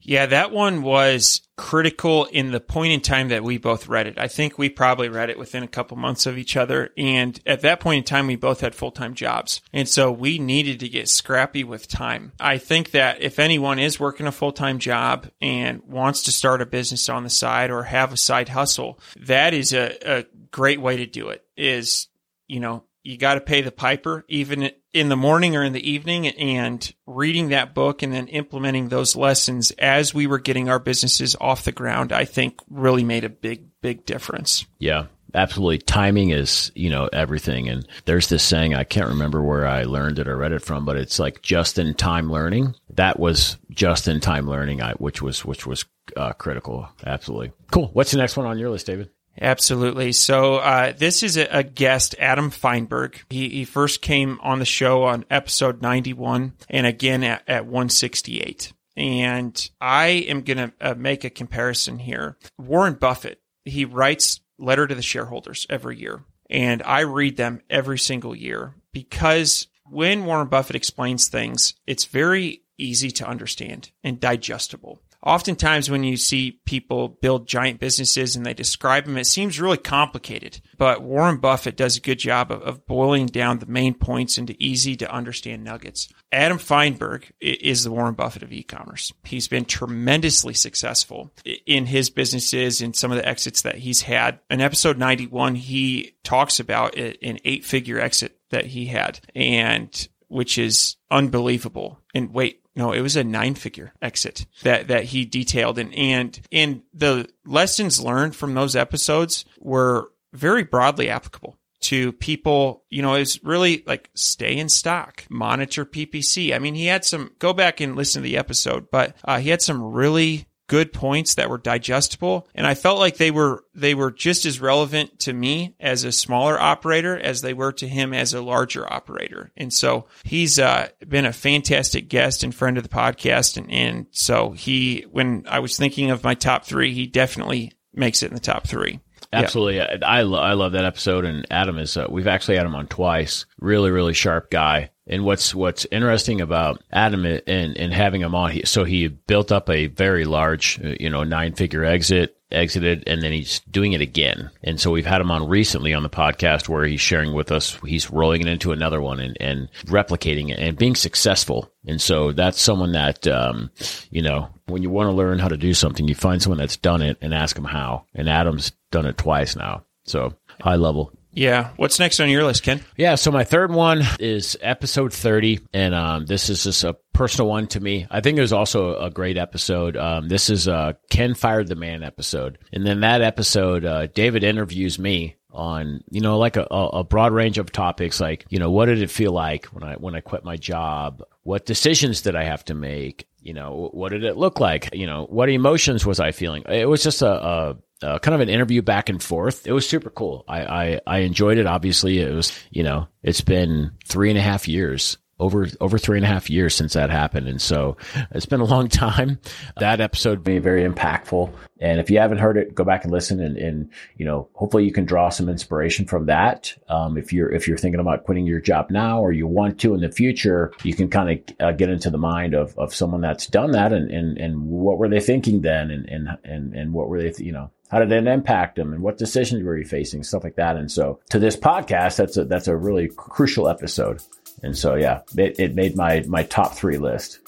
Yeah, 0.08 0.28
that 0.28 0.54
one 0.54 0.84
was 0.84 1.42
critical 1.58 2.26
in 2.26 2.52
the 2.52 2.62
point 2.62 2.94
in 2.94 3.02
time 3.02 3.28
that 3.28 3.44
we 3.44 3.58
both 3.58 3.90
read 3.90 4.08
it. 4.08 4.18
I 4.18 4.30
think 4.30 4.58
we 4.58 4.70
probably 4.70 5.10
read 5.10 5.30
it 5.30 5.38
within 5.38 5.64
a 5.64 5.68
couple 5.68 5.98
months 5.98 6.26
of 6.26 6.38
each 6.38 6.56
other. 6.56 6.92
And 6.96 7.38
at 7.46 7.60
that 7.62 7.82
point 7.82 7.98
in 7.98 8.04
time, 8.06 8.26
we 8.26 8.38
both 8.38 8.62
had 8.62 8.74
full 8.74 8.92
time 8.92 9.16
jobs. 9.16 9.60
And 9.74 9.86
so 9.86 10.10
we 10.10 10.40
needed 10.40 10.80
to 10.80 10.88
get 10.88 11.10
scrappy 11.10 11.66
with 11.66 11.90
time. 11.90 12.32
I 12.40 12.58
think 12.58 12.92
that 12.92 13.22
if 13.22 13.38
anyone 13.38 13.80
is 13.80 14.00
working 14.00 14.28
a 14.28 14.32
full 14.32 14.54
time 14.54 14.80
job 14.80 15.28
and 15.42 15.84
wants 15.84 16.24
to 16.24 16.32
start 16.32 16.62
a 16.62 16.66
business 16.66 17.10
on 17.10 17.24
the 17.26 17.30
side 17.30 17.70
or 17.70 17.84
have 17.84 18.14
a 18.14 18.18
side 18.18 18.48
hustle, 18.48 19.02
that 19.20 19.54
is 19.54 19.74
a, 19.74 20.20
a 20.20 20.26
great 20.52 20.80
way 20.80 20.96
to 20.98 21.06
do 21.06 21.30
it 21.30 21.44
is, 21.58 22.08
you 22.48 22.62
know, 22.62 22.86
you 23.04 23.18
got 23.18 23.36
to 23.36 23.42
pay 23.42 23.62
the 23.62 23.72
piper 23.72 24.26
even 24.30 24.70
in 25.00 25.10
the 25.10 25.16
morning 25.16 25.56
or 25.56 25.64
in 25.64 25.74
the 25.74 25.90
evening 25.90 26.28
and 26.28 26.94
reading 27.06 27.50
that 27.50 27.74
book 27.74 28.02
and 28.02 28.14
then 28.14 28.28
implementing 28.28 28.90
those 28.90 29.16
lessons 29.16 29.72
as 29.72 30.14
we 30.14 30.28
were 30.28 30.40
getting 30.40 30.70
our 30.70 30.80
businesses 30.80 31.36
off 31.40 31.64
the 31.64 31.72
ground 31.72 32.12
i 32.12 32.26
think 32.26 32.60
really 32.70 33.04
made 33.04 33.24
a 33.24 33.30
big 33.30 33.66
big 33.82 34.06
difference. 34.06 34.66
Yeah 34.80 35.06
absolutely. 35.34 35.78
Timing 35.80 36.32
is 36.32 36.72
you 36.76 36.90
know 36.90 37.10
everything. 37.14 37.70
And 37.70 37.88
there's 38.06 38.28
this 38.28 38.44
saying 38.44 38.74
i 38.74 38.84
can't 38.84 39.10
remember 39.10 39.42
where 39.42 39.66
i 39.66 39.84
learned 39.84 40.20
it 40.20 40.28
or 40.28 40.38
read 40.38 40.52
it 40.52 40.62
from 40.62 40.86
but 40.86 40.98
it's 40.98 41.20
like 41.20 41.42
just 41.42 41.78
in 41.78 41.94
time 41.94 42.32
learning. 42.32 42.76
That 42.90 43.20
was 43.20 43.58
just 43.70 44.08
in 44.08 44.20
time 44.20 44.48
learning 44.48 44.80
which 44.98 45.22
was 45.22 45.46
which 45.46 45.66
was 45.66 45.86
uh, 46.16 46.34
critical. 46.34 46.90
Absolutely. 47.06 47.52
Cool. 47.72 47.90
What's 47.94 48.12
the 48.12 48.18
next 48.18 48.38
one 48.38 48.46
on 48.46 48.58
your 48.58 48.70
list 48.70 48.88
david 48.88 49.10
Absolutely. 49.40 50.12
So 50.12 50.56
uh, 50.56 50.94
this 50.98 51.24
is 51.24 51.38
a, 51.38 51.64
guest, 51.64 52.16
Adam 52.20 52.50
Feinberg. 52.50 53.22
He, 53.30 53.50
he 53.50 53.66
first 53.66 54.02
came 54.02 54.40
on 54.42 54.60
the 54.60 54.66
show 54.66 55.04
on 55.04 55.26
episode 55.30 55.82
91 55.82 56.54
and 56.70 56.88
again 56.88 57.24
at, 57.24 57.44
at 57.48 57.66
168. 57.66 58.74
And 58.96 59.70
I 59.80 60.08
am 60.08 60.42
going 60.42 60.58
to 60.58 60.74
uh, 60.82 60.96
make 60.96 61.24
a 61.24 61.30
comparison 61.30 62.00
here. 62.00 62.38
Warren 62.58 62.96
Buffett, 62.96 63.40
he 63.64 63.86
writes 63.86 64.40
letter 64.58 64.88
to 64.88 64.96
the 64.96 65.02
shareholders 65.02 65.68
every 65.70 66.00
year. 66.00 66.24
And 66.50 66.82
I 66.84 67.02
read 67.02 67.38
them 67.38 67.62
every 67.70 68.00
single 68.00 68.36
year 68.36 68.74
because 68.92 69.68
when 69.86 70.26
Warren 70.26 70.48
Buffett 70.48 70.76
explains 70.76 71.28
things, 71.28 71.76
it's 71.86 72.06
very 72.06 72.64
easy 72.78 73.12
to 73.12 73.28
understand 73.28 73.92
and 74.04 74.20
digestible 74.20 75.02
oftentimes 75.28 75.90
when 75.90 76.04
you 76.04 76.16
see 76.16 76.62
people 76.66 77.10
build 77.10 77.48
giant 77.48 77.80
businesses 77.80 78.36
and 78.36 78.46
they 78.46 78.54
describe 78.54 79.06
them, 79.06 79.18
it 79.18 79.28
seems 79.28 79.60
really 79.60 79.78
complicated. 79.78 80.62
But 80.78 81.04
Warren 81.04 81.38
Buffett 81.38 81.76
does 81.76 81.98
a 81.98 82.02
good 82.02 82.18
job 82.18 82.52
of, 82.52 82.62
of 82.62 82.88
boiling 82.88 83.26
down 83.26 83.60
the 83.60 83.66
main 83.66 83.94
points 83.94 84.38
into 84.38 84.56
easy 84.58 84.96
to 84.96 85.12
understand 85.12 85.66
nuggets. 85.66 86.08
Adam 86.32 86.58
Feinberg 86.58 87.32
is 87.42 87.84
the 87.84 87.92
Warren 87.92 88.14
Buffett 88.14 88.44
of 88.44 88.54
e-commerce. 88.54 89.12
He's 89.26 89.50
been 89.50 89.66
tremendously 89.66 90.54
successful 90.54 91.34
in 91.66 91.86
his 91.86 92.10
businesses 92.10 92.82
and 92.82 92.96
some 92.96 93.12
of 93.12 93.18
the 93.18 93.28
exits 93.28 93.64
that 93.64 93.76
he's 93.76 94.02
had. 94.02 94.40
In 94.50 94.62
episode 94.62 94.98
91, 94.98 95.56
he 95.56 96.16
talks 96.24 96.60
about 96.62 96.98
an 96.98 97.40
eight 97.44 97.66
figure 97.66 98.00
exit 98.00 98.40
that 98.50 98.66
he 98.66 98.86
had 98.86 99.20
and 99.36 100.08
which 100.30 100.58
is 100.58 100.98
unbelievable. 101.10 102.00
And 102.14 102.34
wait, 102.34 102.62
no, 102.78 102.94
it 102.94 103.02
was 103.02 103.16
a 103.16 103.24
nine 103.24 103.56
figure 103.56 103.94
exit 104.02 104.46
that, 104.62 104.88
that 104.88 105.06
he 105.06 105.26
detailed. 105.26 105.80
And, 105.80 105.94
and, 105.96 106.40
and 106.52 106.84
the 106.94 107.28
lessons 107.46 108.02
learned 108.02 108.36
from 108.36 108.54
those 108.54 108.76
episodes 108.76 109.46
were 109.60 110.12
very 110.32 110.64
broadly 110.64 111.10
applicable 111.10 111.58
to 111.80 112.12
people, 112.14 112.84
you 112.90 113.02
know, 113.02 113.16
is 113.16 113.44
really 113.44 113.84
like 113.86 114.10
stay 114.14 114.58
in 114.58 114.70
stock, 114.70 115.24
monitor 115.30 115.86
PPC. 115.86 116.54
I 116.54 116.60
mean, 116.60 116.76
he 116.76 116.86
had 116.86 117.06
some, 117.06 117.32
go 117.40 117.54
back 117.54 117.82
and 117.82 117.96
listen 117.96 118.22
to 118.22 118.24
the 118.24 118.38
episode, 118.38 118.90
but 118.92 119.16
uh, 119.24 119.40
he 119.40 119.50
had 119.50 119.62
some 119.62 119.82
really 119.82 120.47
good 120.68 120.94
points 120.94 121.36
that 121.36 121.50
were 121.50 121.58
digestible. 121.58 122.48
And 122.54 122.68
I 122.68 122.74
felt 122.74 123.00
like 123.00 123.18
they 123.18 123.32
were, 123.32 123.64
they 123.74 123.96
were 123.96 124.12
just 124.12 124.46
as 124.46 124.60
relevant 124.60 125.20
to 125.20 125.34
me 125.34 125.76
as 125.80 126.04
a 126.04 126.12
smaller 126.12 126.60
operator 126.60 127.18
as 127.18 127.42
they 127.42 127.54
were 127.54 127.72
to 127.74 127.88
him 127.88 128.14
as 128.14 128.34
a 128.34 128.42
larger 128.42 128.92
operator. 128.92 129.52
And 129.56 129.74
so 129.74 130.08
he's 130.24 130.60
uh, 130.60 130.90
been 131.08 131.26
a 131.26 131.34
fantastic 131.34 132.10
guest 132.10 132.44
and 132.44 132.54
friend 132.54 132.78
of 132.78 132.84
the 132.84 132.90
podcast. 132.90 133.58
And, 133.58 133.72
and 133.72 134.08
so 134.12 134.52
he, 134.52 135.06
when 135.12 135.46
I 135.48 135.60
was 135.60 135.78
thinking 135.78 136.12
of 136.12 136.24
my 136.24 136.36
top 136.36 136.66
three, 136.66 136.94
he 136.94 137.08
definitely 137.08 137.72
makes 137.94 138.22
it 138.22 138.28
in 138.28 138.34
the 138.34 138.40
top 138.40 138.68
three. 138.68 139.00
Absolutely. 139.34 139.78
Yeah. 139.78 139.98
I, 140.06 140.22
lo- 140.22 140.40
I 140.40 140.54
love 140.54 140.74
that 140.74 140.86
episode. 140.86 141.26
And 141.26 141.46
Adam 141.50 141.78
is, 141.78 141.98
uh, 141.98 142.08
we've 142.10 142.28
actually 142.28 142.58
had 142.58 142.66
him 142.66 142.76
on 142.76 142.88
twice. 142.88 143.46
Really, 143.60 143.92
really 143.92 144.14
sharp 144.14 144.50
guy. 144.50 144.92
And 145.10 145.24
what's 145.24 145.56
what's 145.56 145.86
interesting 145.92 146.42
about 146.42 146.84
Adam 146.92 147.26
and 147.26 147.78
and 147.78 147.94
having 147.94 148.22
him 148.22 148.36
on, 148.36 148.52
he, 148.52 148.66
so 148.66 148.84
he 148.84 149.08
built 149.08 149.52
up 149.52 149.70
a 149.70 149.88
very 149.88 150.26
large, 150.26 150.80
uh, 150.84 150.96
you 151.00 151.10
know, 151.10 151.24
nine 151.24 151.54
figure 151.54 151.86
exit, 151.86 152.38
exited, 152.52 153.04
and 153.08 153.22
then 153.22 153.32
he's 153.32 153.62
doing 153.72 153.94
it 153.94 154.02
again. 154.02 154.50
And 154.64 154.80
so 154.80 154.92
we've 154.92 155.06
had 155.06 155.22
him 155.22 155.32
on 155.32 155.48
recently 155.48 155.94
on 155.94 156.04
the 156.04 156.10
podcast 156.10 156.68
where 156.68 156.86
he's 156.86 157.02
sharing 157.02 157.34
with 157.34 157.52
us, 157.52 157.78
he's 157.86 158.12
rolling 158.12 158.42
it 158.42 158.48
into 158.48 158.72
another 158.72 159.02
one 159.02 159.20
and, 159.20 159.38
and 159.40 159.70
replicating 159.86 160.50
it 160.52 160.60
and 160.60 160.78
being 160.78 160.96
successful. 160.96 161.72
And 161.86 162.02
so 162.02 162.32
that's 162.32 162.62
someone 162.62 162.92
that, 162.94 163.28
um, 163.28 163.72
you 164.10 164.22
know, 164.22 164.50
when 164.66 164.84
you 164.84 164.90
want 164.90 165.10
to 165.10 165.16
learn 165.16 165.40
how 165.40 165.48
to 165.48 165.58
do 165.58 165.74
something, 165.74 166.08
you 166.08 166.16
find 166.16 166.42
someone 166.42 166.60
that's 166.60 166.78
done 166.78 167.02
it 167.02 167.18
and 167.22 167.34
ask 167.34 167.56
them 167.56 167.66
how. 167.66 168.06
And 168.14 168.30
Adam's 168.30 168.72
done 168.92 169.06
it 169.06 169.18
twice 169.18 169.56
now. 169.56 169.86
So 170.04 170.34
high 170.62 170.76
level. 170.76 171.14
Yeah. 171.38 171.70
What's 171.76 172.00
next 172.00 172.20
on 172.20 172.32
your 172.32 172.44
list, 172.44 172.64
Ken? 172.64 172.84
Yeah. 172.96 173.14
So 173.14 173.30
my 173.30 173.44
third 173.44 173.72
one 173.72 174.02
is 174.20 174.58
episode 174.60 175.14
30. 175.14 175.60
And 175.72 175.94
um, 175.94 176.26
this 176.26 176.50
is 176.50 176.64
just 176.64 176.84
a 176.84 176.98
personal 177.14 177.48
one 177.48 177.68
to 177.68 177.80
me. 177.80 178.08
I 178.10 178.22
think 178.22 178.40
it 178.40 178.42
was 178.42 178.54
also 178.54 179.00
a 179.00 179.12
great 179.12 179.38
episode. 179.38 179.96
Um, 179.96 180.28
this 180.28 180.50
is 180.50 180.68
a 180.68 180.98
Ken 181.12 181.36
Fired 181.36 181.68
the 181.68 181.76
Man 181.76 182.02
episode. 182.02 182.58
And 182.74 182.84
then 182.86 183.02
that 183.02 183.22
episode, 183.22 183.86
uh, 183.86 184.08
David 184.08 184.44
interviews 184.44 184.98
me 184.98 185.36
on, 185.52 186.04
you 186.10 186.22
know, 186.22 186.40
like 186.40 186.58
a, 186.58 186.64
a 186.64 187.04
broad 187.04 187.34
range 187.34 187.60
of 187.60 187.72
topics, 187.72 188.20
like, 188.20 188.48
you 188.50 188.58
know, 188.58 188.72
what 188.72 188.86
did 188.88 189.04
it 189.04 189.12
feel 189.12 189.32
like 189.32 189.66
when 189.68 189.84
I, 189.84 189.94
when 189.94 190.16
I 190.16 190.22
quit 190.22 190.44
my 190.44 190.58
job? 190.58 191.22
What 191.44 191.68
decisions 191.68 192.22
did 192.22 192.36
I 192.36 192.46
have 192.46 192.66
to 192.66 192.74
make? 192.74 193.28
You 193.42 193.54
know, 193.54 193.92
what 193.94 194.10
did 194.10 194.24
it 194.24 194.38
look 194.38 194.60
like? 194.60 194.90
You 194.92 195.06
know, 195.06 195.28
what 195.30 195.50
emotions 195.50 196.04
was 196.04 196.20
I 196.20 196.32
feeling? 196.32 196.64
It 196.68 196.90
was 196.90 197.04
just 197.04 197.22
a, 197.22 197.30
a 197.30 197.78
uh, 198.04 198.20
kind 198.20 198.36
of 198.36 198.42
an 198.42 198.50
interview 198.50 198.82
back 198.82 199.10
and 199.10 199.22
forth. 199.22 199.68
It 199.68 199.74
was 199.74 199.88
super 199.88 200.10
cool. 200.10 200.44
I, 200.48 200.62
I, 200.62 201.00
I 201.08 201.18
enjoyed 201.20 201.58
it. 201.58 201.66
Obviously, 201.66 202.20
it 202.20 202.34
was, 202.34 202.58
you 202.70 202.84
know, 202.84 203.08
it's 203.24 203.42
been 203.42 203.92
three 204.06 204.30
and 204.30 204.38
a 204.38 204.42
half 204.42 204.68
years 204.68 205.18
over 205.40 205.68
over 205.80 205.98
three 205.98 206.18
and 206.18 206.26
a 206.26 206.28
half 206.30 206.50
years 206.50 206.74
since 206.74 206.94
that 206.94 207.10
happened 207.10 207.48
and 207.48 207.62
so 207.62 207.96
it's 208.32 208.46
been 208.46 208.60
a 208.60 208.66
long 208.66 208.88
time 208.90 209.40
that 209.78 210.02
episode 210.02 210.44
being 210.44 210.62
very 210.62 210.88
impactful 210.88 211.52
and 211.80 212.00
if 212.00 212.10
you 212.10 212.18
haven't 212.18 212.40
heard 212.40 212.58
it 212.58 212.74
go 212.74 212.84
back 212.84 213.04
and 213.04 213.14
listen 213.14 213.40
and, 213.40 213.58
and 213.58 213.90
you 214.16 214.26
know 214.26 214.50
hopefully 214.54 214.84
you 214.84 214.92
can 214.92 215.06
draw 215.06 215.30
some 215.30 215.48
inspiration 215.48 216.06
from 216.06 216.26
that 216.26 216.74
um, 216.90 217.18
if 217.18 217.32
you're 217.32 217.52
if 217.52 217.68
you're 217.68 217.78
thinking 217.78 218.00
about 218.00 218.24
quitting 218.24 218.48
your 218.48 218.60
job 218.60 218.90
now 218.90 219.22
or 219.22 219.32
you 219.32 219.46
want 219.46 219.80
to 219.80 219.94
in 219.94 220.02
the 220.02 220.12
future 220.12 220.74
you 220.84 220.96
can 220.96 221.10
kind 221.10 221.30
of 221.30 221.56
uh, 221.60 221.72
get 221.72 221.90
into 221.90 222.10
the 222.10 222.18
mind 222.18 222.54
of, 222.54 222.78
of 222.78 222.94
someone 222.94 223.22
that's 223.22 223.48
done 223.48 223.72
that 223.72 223.94
and, 223.94 224.10
and 224.10 224.38
and 224.38 224.64
what 224.64 224.98
were 224.98 225.10
they 225.10 225.20
thinking 225.20 225.62
then 225.62 225.92
and 225.92 226.10
and 226.10 226.30
and, 226.44 226.74
and 226.74 226.94
what 226.94 227.10
were 227.10 227.22
they 227.22 227.32
th- 227.32 227.46
you 227.46 227.52
know 227.52 227.70
how 227.90 228.00
did 228.00 228.10
that 228.10 228.28
impact 228.28 228.76
them 228.76 228.94
and 228.94 229.02
what 229.02 229.18
decisions 229.18 229.64
were 229.64 229.78
you 229.78 229.86
facing 229.86 230.24
stuff 230.24 230.44
like 230.44 230.56
that 230.56 230.76
and 230.76 230.92
so 230.92 231.20
to 231.30 231.40
this 231.40 231.56
podcast 231.56 232.18
that's 232.18 232.38
a 232.38 232.46
that's 232.46 232.68
a 232.68 232.76
really 232.76 233.10
crucial 233.16 233.68
episode 233.68 234.22
and 234.64 234.78
so 234.78 234.96
yeah 234.96 235.22
it, 235.38 235.60
it 235.60 235.76
made 235.76 235.96
my 235.96 236.24
my 236.28 236.44
top 236.44 236.74
three 236.74 236.98
list 236.98 237.40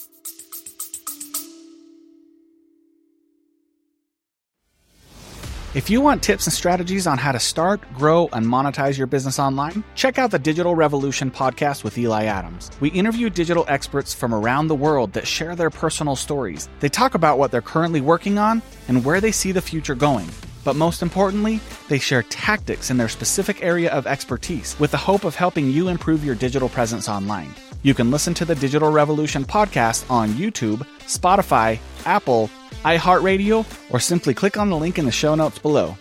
If 5.75 5.87
you 5.87 6.01
want 6.01 6.23
tips 6.23 6.47
and 6.47 6.53
strategies 6.53 7.05
on 7.05 7.19
how 7.19 7.31
to 7.31 7.37
start, 7.39 7.79
grow, 7.93 8.27
and 8.33 8.43
monetize 8.43 8.97
your 8.97 9.05
business 9.05 9.37
online, 9.37 9.83
check 9.93 10.17
out 10.17 10.31
the 10.31 10.39
Digital 10.39 10.73
Revolution 10.73 11.29
podcast 11.29 11.83
with 11.83 11.95
Eli 11.95 12.25
Adams. 12.25 12.71
We 12.79 12.89
interview 12.89 13.29
digital 13.29 13.65
experts 13.67 14.11
from 14.11 14.33
around 14.33 14.67
the 14.67 14.73
world 14.75 15.13
that 15.13 15.27
share 15.27 15.55
their 15.55 15.69
personal 15.69 16.15
stories. 16.15 16.67
They 16.79 16.89
talk 16.89 17.13
about 17.13 17.37
what 17.37 17.51
they're 17.51 17.61
currently 17.61 18.01
working 18.01 18.39
on 18.39 18.63
and 18.89 19.05
where 19.05 19.21
they 19.21 19.31
see 19.31 19.53
the 19.53 19.61
future 19.61 19.95
going. 19.95 20.27
But 20.65 20.75
most 20.75 21.01
importantly, 21.01 21.61
they 21.87 21.99
share 21.99 22.23
tactics 22.23 22.89
in 22.89 22.97
their 22.97 23.07
specific 23.07 23.63
area 23.63 23.89
of 23.91 24.05
expertise 24.05 24.77
with 24.79 24.91
the 24.91 24.97
hope 24.97 25.23
of 25.23 25.35
helping 25.35 25.69
you 25.71 25.87
improve 25.87 26.25
your 26.25 26.35
digital 26.35 26.67
presence 26.67 27.07
online. 27.07 27.53
You 27.83 27.93
can 27.93 28.11
listen 28.11 28.33
to 28.33 28.45
the 28.45 28.55
Digital 28.55 28.91
Revolution 28.91 29.45
podcast 29.45 30.09
on 30.11 30.29
YouTube, 30.31 30.85
Spotify, 31.01 31.79
Apple, 32.05 32.49
iHeartRadio, 32.83 33.65
or 33.89 33.99
simply 34.01 34.33
click 34.33 34.57
on 34.57 34.69
the 34.69 34.75
link 34.75 34.97
in 34.97 35.05
the 35.05 35.11
show 35.11 35.33
notes 35.35 35.59
below. 35.59 35.95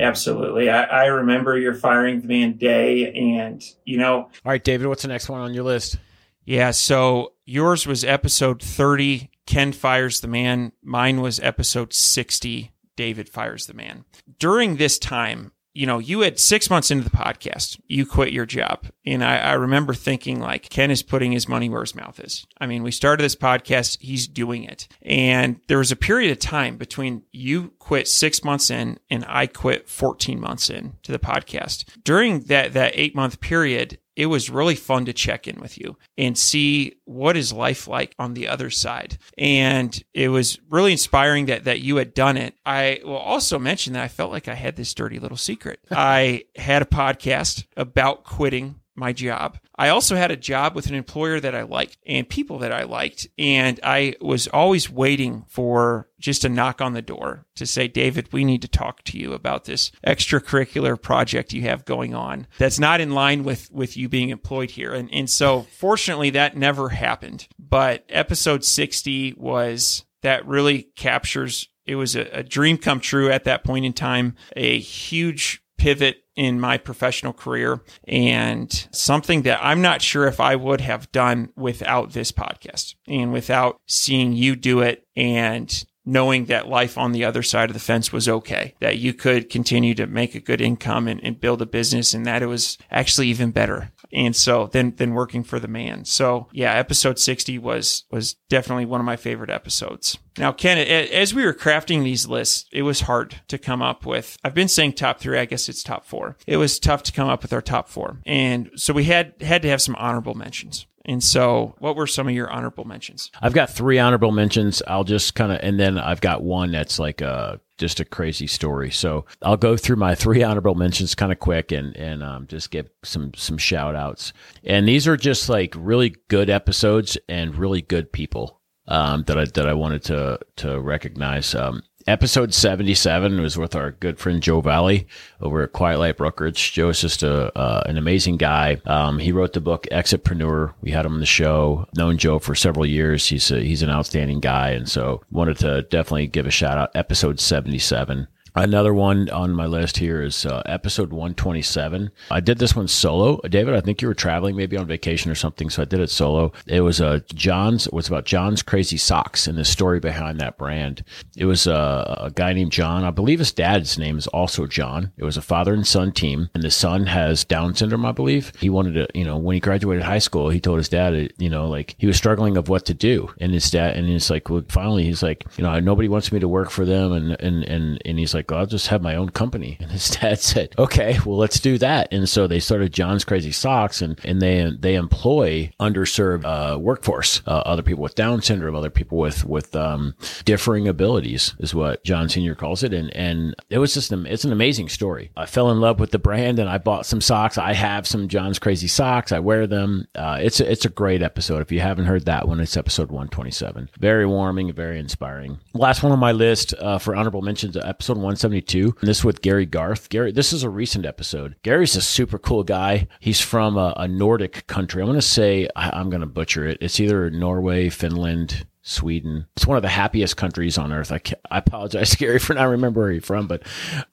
Absolutely. 0.00 0.70
I, 0.70 0.82
I 0.82 1.04
remember 1.06 1.56
your 1.56 1.74
firing 1.74 2.20
the 2.20 2.26
man 2.26 2.54
day 2.54 3.12
and, 3.12 3.62
you 3.84 3.98
know. 3.98 4.14
all 4.14 4.30
right 4.44 4.64
david 4.64 4.88
what's 4.88 5.02
the 5.02 5.08
next 5.08 5.28
one 5.28 5.40
on 5.40 5.54
your 5.54 5.62
list 5.62 5.98
Yeah. 6.46 6.72
So 6.72 7.33
yours 7.44 7.86
was 7.86 8.04
episode 8.04 8.62
30, 8.62 9.30
Ken 9.46 9.72
fires 9.72 10.20
the 10.20 10.28
man. 10.28 10.72
Mine 10.82 11.20
was 11.20 11.40
episode 11.40 11.92
60, 11.92 12.72
David 12.96 13.28
fires 13.28 13.66
the 13.66 13.74
man. 13.74 14.04
During 14.38 14.76
this 14.76 14.98
time, 14.98 15.52
you 15.74 15.86
know, 15.86 15.98
you 15.98 16.20
had 16.20 16.38
six 16.38 16.70
months 16.70 16.92
into 16.92 17.02
the 17.02 17.16
podcast, 17.16 17.80
you 17.88 18.06
quit 18.06 18.32
your 18.32 18.46
job. 18.46 18.86
And 19.04 19.24
I, 19.24 19.38
I 19.38 19.52
remember 19.54 19.92
thinking, 19.92 20.40
like, 20.40 20.68
Ken 20.70 20.90
is 20.90 21.02
putting 21.02 21.32
his 21.32 21.48
money 21.48 21.68
where 21.68 21.80
his 21.80 21.96
mouth 21.96 22.20
is. 22.20 22.46
I 22.60 22.66
mean, 22.66 22.84
we 22.84 22.92
started 22.92 23.24
this 23.24 23.34
podcast, 23.34 24.00
he's 24.00 24.28
doing 24.28 24.62
it. 24.62 24.86
And 25.02 25.60
there 25.66 25.78
was 25.78 25.90
a 25.90 25.96
period 25.96 26.30
of 26.30 26.38
time 26.38 26.76
between 26.76 27.24
you 27.32 27.72
quit 27.80 28.06
six 28.06 28.44
months 28.44 28.70
in 28.70 28.98
and 29.10 29.24
I 29.28 29.48
quit 29.48 29.88
14 29.88 30.40
months 30.40 30.70
in 30.70 30.94
to 31.02 31.10
the 31.10 31.18
podcast. 31.18 31.84
During 32.04 32.40
that, 32.42 32.72
that 32.74 32.92
eight 32.94 33.16
month 33.16 33.40
period, 33.40 33.98
it 34.16 34.26
was 34.26 34.50
really 34.50 34.74
fun 34.74 35.04
to 35.06 35.12
check 35.12 35.48
in 35.48 35.60
with 35.60 35.78
you 35.78 35.96
and 36.16 36.38
see 36.38 36.94
what 37.04 37.36
is 37.36 37.52
life 37.52 37.88
like 37.88 38.14
on 38.18 38.34
the 38.34 38.48
other 38.48 38.70
side. 38.70 39.18
And 39.36 40.02
it 40.12 40.28
was 40.28 40.58
really 40.70 40.92
inspiring 40.92 41.46
that 41.46 41.64
that 41.64 41.80
you 41.80 41.96
had 41.96 42.14
done 42.14 42.36
it. 42.36 42.54
I 42.64 43.00
will 43.04 43.16
also 43.16 43.58
mention 43.58 43.92
that 43.94 44.04
I 44.04 44.08
felt 44.08 44.32
like 44.32 44.48
I 44.48 44.54
had 44.54 44.76
this 44.76 44.94
dirty 44.94 45.18
little 45.18 45.36
secret. 45.36 45.80
I 45.90 46.44
had 46.56 46.82
a 46.82 46.86
podcast 46.86 47.66
about 47.76 48.24
quitting 48.24 48.80
my 48.94 49.12
job. 49.12 49.58
I 49.76 49.88
also 49.88 50.16
had 50.16 50.30
a 50.30 50.36
job 50.36 50.74
with 50.74 50.86
an 50.86 50.94
employer 50.94 51.40
that 51.40 51.54
I 51.54 51.62
liked 51.62 51.98
and 52.06 52.28
people 52.28 52.58
that 52.58 52.72
I 52.72 52.84
liked. 52.84 53.26
And 53.38 53.80
I 53.82 54.14
was 54.20 54.46
always 54.48 54.90
waiting 54.90 55.44
for 55.48 56.08
just 56.18 56.44
a 56.44 56.48
knock 56.48 56.80
on 56.80 56.92
the 56.92 57.02
door 57.02 57.46
to 57.56 57.66
say, 57.66 57.88
David, 57.88 58.32
we 58.32 58.44
need 58.44 58.62
to 58.62 58.68
talk 58.68 59.02
to 59.04 59.18
you 59.18 59.32
about 59.32 59.64
this 59.64 59.90
extracurricular 60.06 61.00
project 61.00 61.52
you 61.52 61.62
have 61.62 61.84
going 61.84 62.14
on 62.14 62.46
that's 62.58 62.78
not 62.78 63.00
in 63.00 63.12
line 63.12 63.42
with, 63.44 63.70
with 63.72 63.96
you 63.96 64.08
being 64.08 64.30
employed 64.30 64.70
here. 64.70 64.94
And, 64.94 65.12
and 65.12 65.28
so 65.28 65.62
fortunately 65.62 66.30
that 66.30 66.56
never 66.56 66.90
happened. 66.90 67.48
But 67.58 68.04
episode 68.08 68.64
60 68.64 69.34
was 69.36 70.04
that 70.22 70.46
really 70.46 70.84
captures 70.96 71.68
it 71.86 71.96
was 71.96 72.16
a, 72.16 72.22
a 72.38 72.42
dream 72.42 72.78
come 72.78 73.00
true 73.00 73.30
at 73.30 73.44
that 73.44 73.64
point 73.64 73.84
in 73.84 73.92
time, 73.92 74.36
a 74.56 74.78
huge 74.78 75.62
pivot 75.76 76.24
in 76.36 76.60
my 76.60 76.78
professional 76.78 77.32
career 77.32 77.80
and 78.08 78.88
something 78.92 79.42
that 79.42 79.60
I'm 79.62 79.82
not 79.82 80.02
sure 80.02 80.26
if 80.26 80.40
I 80.40 80.56
would 80.56 80.80
have 80.80 81.10
done 81.12 81.50
without 81.56 82.12
this 82.12 82.32
podcast 82.32 82.94
and 83.06 83.32
without 83.32 83.80
seeing 83.86 84.32
you 84.32 84.56
do 84.56 84.80
it 84.80 85.06
and 85.16 85.84
knowing 86.04 86.46
that 86.46 86.68
life 86.68 86.98
on 86.98 87.12
the 87.12 87.24
other 87.24 87.42
side 87.42 87.70
of 87.70 87.74
the 87.74 87.80
fence 87.80 88.12
was 88.12 88.28
okay, 88.28 88.74
that 88.80 88.98
you 88.98 89.14
could 89.14 89.48
continue 89.48 89.94
to 89.94 90.06
make 90.06 90.34
a 90.34 90.40
good 90.40 90.60
income 90.60 91.08
and, 91.08 91.22
and 91.24 91.40
build 91.40 91.62
a 91.62 91.66
business 91.66 92.12
and 92.12 92.26
that 92.26 92.42
it 92.42 92.46
was 92.46 92.76
actually 92.90 93.28
even 93.28 93.50
better. 93.50 93.90
And 94.14 94.34
so 94.34 94.68
then, 94.68 94.94
then 94.96 95.12
working 95.12 95.42
for 95.42 95.58
the 95.58 95.68
man. 95.68 96.04
So 96.04 96.48
yeah, 96.52 96.72
episode 96.72 97.18
60 97.18 97.58
was, 97.58 98.04
was 98.10 98.34
definitely 98.48 98.86
one 98.86 99.00
of 99.00 99.04
my 99.06 99.16
favorite 99.16 99.50
episodes. 99.50 100.18
Now, 100.38 100.52
Ken, 100.52 100.78
as 100.78 101.34
we 101.34 101.44
were 101.44 101.52
crafting 101.52 102.02
these 102.02 102.26
lists, 102.26 102.66
it 102.72 102.82
was 102.82 103.02
hard 103.02 103.40
to 103.48 103.58
come 103.58 103.82
up 103.82 104.06
with. 104.06 104.36
I've 104.44 104.54
been 104.54 104.68
saying 104.68 104.94
top 104.94 105.20
three. 105.20 105.38
I 105.38 105.44
guess 105.44 105.68
it's 105.68 105.82
top 105.82 106.06
four. 106.06 106.36
It 106.46 106.56
was 106.56 106.78
tough 106.78 107.02
to 107.04 107.12
come 107.12 107.28
up 107.28 107.42
with 107.42 107.52
our 107.52 107.62
top 107.62 107.88
four. 107.88 108.20
And 108.24 108.70
so 108.76 108.92
we 108.92 109.04
had, 109.04 109.34
had 109.40 109.62
to 109.62 109.68
have 109.68 109.82
some 109.82 109.96
honorable 109.96 110.34
mentions. 110.34 110.86
And 111.04 111.22
so 111.22 111.74
what 111.78 111.96
were 111.96 112.06
some 112.06 112.28
of 112.28 112.34
your 112.34 112.50
honorable 112.50 112.84
mentions? 112.84 113.30
I've 113.42 113.52
got 113.52 113.70
three 113.70 113.98
honorable 113.98 114.32
mentions. 114.32 114.82
I'll 114.86 115.04
just 115.04 115.34
kind 115.34 115.52
of, 115.52 115.60
and 115.62 115.78
then 115.78 115.98
I've 115.98 116.20
got 116.20 116.42
one 116.42 116.72
that's 116.72 116.98
like 116.98 117.20
a 117.20 117.60
just 117.78 118.00
a 118.00 118.04
crazy 118.04 118.46
story. 118.46 118.90
So 118.90 119.24
I'll 119.42 119.56
go 119.56 119.76
through 119.76 119.96
my 119.96 120.14
three 120.14 120.42
honorable 120.42 120.74
mentions 120.74 121.14
kind 121.14 121.32
of 121.32 121.38
quick 121.38 121.72
and 121.72 121.96
and 121.96 122.22
um, 122.22 122.46
just 122.46 122.70
give 122.70 122.88
some 123.02 123.32
some 123.34 123.58
shout 123.58 123.94
outs. 123.94 124.32
And 124.64 124.86
these 124.86 125.08
are 125.08 125.16
just 125.16 125.48
like 125.48 125.74
really 125.76 126.14
good 126.28 126.50
episodes 126.50 127.18
and 127.28 127.54
really 127.56 127.82
good 127.82 128.12
people 128.12 128.60
um, 128.86 129.24
that 129.24 129.38
I 129.38 129.44
that 129.46 129.68
I 129.68 129.74
wanted 129.74 130.04
to 130.04 130.38
to 130.56 130.80
recognize. 130.80 131.54
Um, 131.54 131.82
Episode 132.06 132.52
77 132.52 133.40
was 133.40 133.56
with 133.56 133.74
our 133.74 133.92
good 133.92 134.18
friend 134.18 134.42
Joe 134.42 134.60
Valley 134.60 135.06
over 135.40 135.62
at 135.62 135.72
Quiet 135.72 135.98
Light 135.98 136.18
Brokerage. 136.18 136.72
Joe 136.74 136.90
is 136.90 137.00
just 137.00 137.22
a, 137.22 137.56
uh, 137.58 137.82
an 137.86 137.96
amazing 137.96 138.36
guy. 138.36 138.78
Um, 138.84 139.18
he 139.18 139.32
wrote 139.32 139.54
the 139.54 139.62
book 139.62 139.86
Exitpreneur. 139.90 140.74
We 140.82 140.90
had 140.90 141.06
him 141.06 141.14
on 141.14 141.20
the 141.20 141.26
show. 141.26 141.86
Known 141.96 142.18
Joe 142.18 142.38
for 142.38 142.54
several 142.54 142.84
years. 142.84 143.26
He's 143.26 143.50
a, 143.50 143.60
he's 143.60 143.80
an 143.80 143.88
outstanding 143.88 144.40
guy. 144.40 144.70
And 144.70 144.86
so 144.86 145.22
wanted 145.30 145.56
to 145.60 145.82
definitely 145.82 146.26
give 146.26 146.46
a 146.46 146.50
shout 146.50 146.76
out. 146.76 146.90
Episode 146.94 147.40
77. 147.40 148.28
Another 148.56 148.94
one 148.94 149.28
on 149.30 149.50
my 149.50 149.66
list 149.66 149.96
here 149.96 150.22
is 150.22 150.46
uh, 150.46 150.62
episode 150.64 151.10
127. 151.10 152.12
I 152.30 152.38
did 152.38 152.58
this 152.58 152.76
one 152.76 152.86
solo. 152.86 153.40
David, 153.48 153.74
I 153.74 153.80
think 153.80 154.00
you 154.00 154.06
were 154.06 154.14
traveling, 154.14 154.54
maybe 154.54 154.76
on 154.76 154.86
vacation 154.86 155.28
or 155.28 155.34
something, 155.34 155.70
so 155.70 155.82
I 155.82 155.86
did 155.86 155.98
it 155.98 156.08
solo. 156.08 156.52
It 156.68 156.82
was 156.82 157.00
uh, 157.00 157.18
John's. 157.34 157.88
It 157.88 157.92
was 157.92 158.06
about 158.06 158.26
John's 158.26 158.62
Crazy 158.62 158.96
Socks 158.96 159.48
and 159.48 159.58
the 159.58 159.64
story 159.64 159.98
behind 159.98 160.38
that 160.38 160.56
brand. 160.56 161.02
It 161.36 161.46
was 161.46 161.66
uh, 161.66 162.16
a 162.20 162.30
guy 162.30 162.52
named 162.52 162.70
John. 162.70 163.02
I 163.02 163.10
believe 163.10 163.40
his 163.40 163.50
dad's 163.50 163.98
name 163.98 164.18
is 164.18 164.28
also 164.28 164.68
John. 164.68 165.10
It 165.16 165.24
was 165.24 165.36
a 165.36 165.42
father 165.42 165.74
and 165.74 165.84
son 165.84 166.12
team, 166.12 166.48
and 166.54 166.62
the 166.62 166.70
son 166.70 167.06
has 167.06 167.44
Down 167.44 167.74
syndrome, 167.74 168.06
I 168.06 168.12
believe. 168.12 168.52
He 168.60 168.70
wanted 168.70 168.92
to, 168.92 169.18
you 169.18 169.24
know, 169.24 169.36
when 169.36 169.54
he 169.54 169.60
graduated 169.60 170.04
high 170.04 170.20
school, 170.20 170.50
he 170.50 170.60
told 170.60 170.78
his 170.78 170.88
dad, 170.88 171.32
you 171.38 171.50
know, 171.50 171.66
like 171.66 171.96
he 171.98 172.06
was 172.06 172.16
struggling 172.16 172.56
of 172.56 172.68
what 172.68 172.86
to 172.86 172.94
do, 172.94 173.34
and 173.40 173.52
his 173.52 173.68
dad, 173.68 173.96
and 173.96 174.08
he's 174.08 174.30
like, 174.30 174.48
well, 174.48 174.62
finally, 174.68 175.02
he's 175.02 175.24
like, 175.24 175.44
you 175.56 175.64
know, 175.64 175.80
nobody 175.80 176.06
wants 176.06 176.30
me 176.30 176.38
to 176.38 176.46
work 176.46 176.70
for 176.70 176.84
them, 176.84 177.10
and 177.12 177.32
and 177.40 177.64
and 177.64 178.00
and 178.04 178.16
he's 178.20 178.32
like 178.32 178.43
like, 178.50 178.58
I'll 178.58 178.66
just 178.66 178.88
have 178.88 179.02
my 179.02 179.16
own 179.16 179.30
company. 179.30 179.76
And 179.80 179.90
his 179.90 180.10
dad 180.20 180.40
said, 180.40 180.74
okay, 180.78 181.18
well, 181.24 181.36
let's 181.36 181.60
do 181.60 181.78
that. 181.78 182.08
And 182.12 182.28
so 182.28 182.46
they 182.46 182.60
started 182.60 182.92
John's 182.92 183.24
Crazy 183.24 183.52
Socks 183.52 184.02
and, 184.02 184.18
and 184.24 184.40
they, 184.40 184.70
they 184.78 184.94
employ 184.94 185.72
underserved 185.80 186.44
uh, 186.44 186.78
workforce, 186.78 187.42
uh, 187.46 187.50
other 187.50 187.82
people 187.82 188.02
with 188.02 188.14
Down 188.14 188.42
syndrome, 188.42 188.74
other 188.74 188.90
people 188.90 189.18
with, 189.18 189.44
with 189.44 189.74
um, 189.76 190.14
differing 190.44 190.88
abilities 190.88 191.54
is 191.58 191.74
what 191.74 192.04
John 192.04 192.28
Sr. 192.28 192.54
calls 192.54 192.82
it. 192.82 192.92
And, 192.92 193.14
and 193.14 193.54
it 193.70 193.78
was 193.78 193.94
just, 193.94 194.12
an, 194.12 194.26
it's 194.26 194.44
an 194.44 194.52
amazing 194.52 194.88
story. 194.88 195.30
I 195.36 195.46
fell 195.46 195.70
in 195.70 195.80
love 195.80 196.00
with 196.00 196.10
the 196.10 196.18
brand 196.18 196.58
and 196.58 196.68
I 196.68 196.78
bought 196.78 197.06
some 197.06 197.20
socks. 197.20 197.58
I 197.58 197.72
have 197.72 198.06
some 198.06 198.28
John's 198.28 198.58
Crazy 198.58 198.88
Socks. 198.88 199.32
I 199.32 199.38
wear 199.38 199.66
them. 199.66 200.06
Uh, 200.14 200.38
it's, 200.40 200.60
a, 200.60 200.70
it's 200.70 200.84
a 200.84 200.90
great 200.90 201.22
episode. 201.22 201.62
If 201.62 201.72
you 201.72 201.80
haven't 201.80 202.06
heard 202.06 202.26
that 202.26 202.48
one, 202.48 202.60
it's 202.60 202.76
episode 202.76 203.10
127. 203.10 203.90
Very 203.98 204.26
warming, 204.26 204.72
very 204.72 204.98
inspiring. 204.98 205.58
Last 205.72 206.02
one 206.02 206.12
on 206.12 206.18
my 206.18 206.32
list 206.32 206.74
uh, 206.74 206.98
for 206.98 207.14
honorable 207.14 207.42
mentions, 207.42 207.76
episode 207.76 208.18
172. 208.34 208.96
And 209.00 209.08
this 209.08 209.24
with 209.24 209.42
Gary 209.42 209.66
Garth. 209.66 210.08
Gary, 210.08 210.32
this 210.32 210.52
is 210.52 210.62
a 210.62 210.68
recent 210.70 211.06
episode. 211.06 211.56
Gary's 211.62 211.96
a 211.96 212.02
super 212.02 212.38
cool 212.38 212.64
guy. 212.64 213.06
He's 213.20 213.40
from 213.40 213.76
a, 213.76 213.94
a 213.96 214.08
Nordic 214.08 214.66
country. 214.66 215.02
I'm 215.02 215.06
going 215.06 215.18
to 215.18 215.22
say, 215.22 215.68
I, 215.76 215.90
I'm 215.90 216.10
going 216.10 216.20
to 216.20 216.26
butcher 216.26 216.66
it. 216.66 216.78
It's 216.80 217.00
either 217.00 217.30
Norway, 217.30 217.88
Finland, 217.88 218.66
Sweden. 218.84 219.46
It's 219.56 219.66
one 219.66 219.76
of 219.76 219.82
the 219.82 219.88
happiest 219.88 220.36
countries 220.36 220.76
on 220.76 220.92
earth. 220.92 221.10
I, 221.10 221.20
I 221.50 221.58
apologize, 221.58 222.14
Gary, 222.18 222.38
for 222.38 222.54
not 222.54 222.64
remembering 222.64 222.94
where 222.94 223.12
he's 223.12 223.24
from, 223.24 223.48
but 223.48 223.62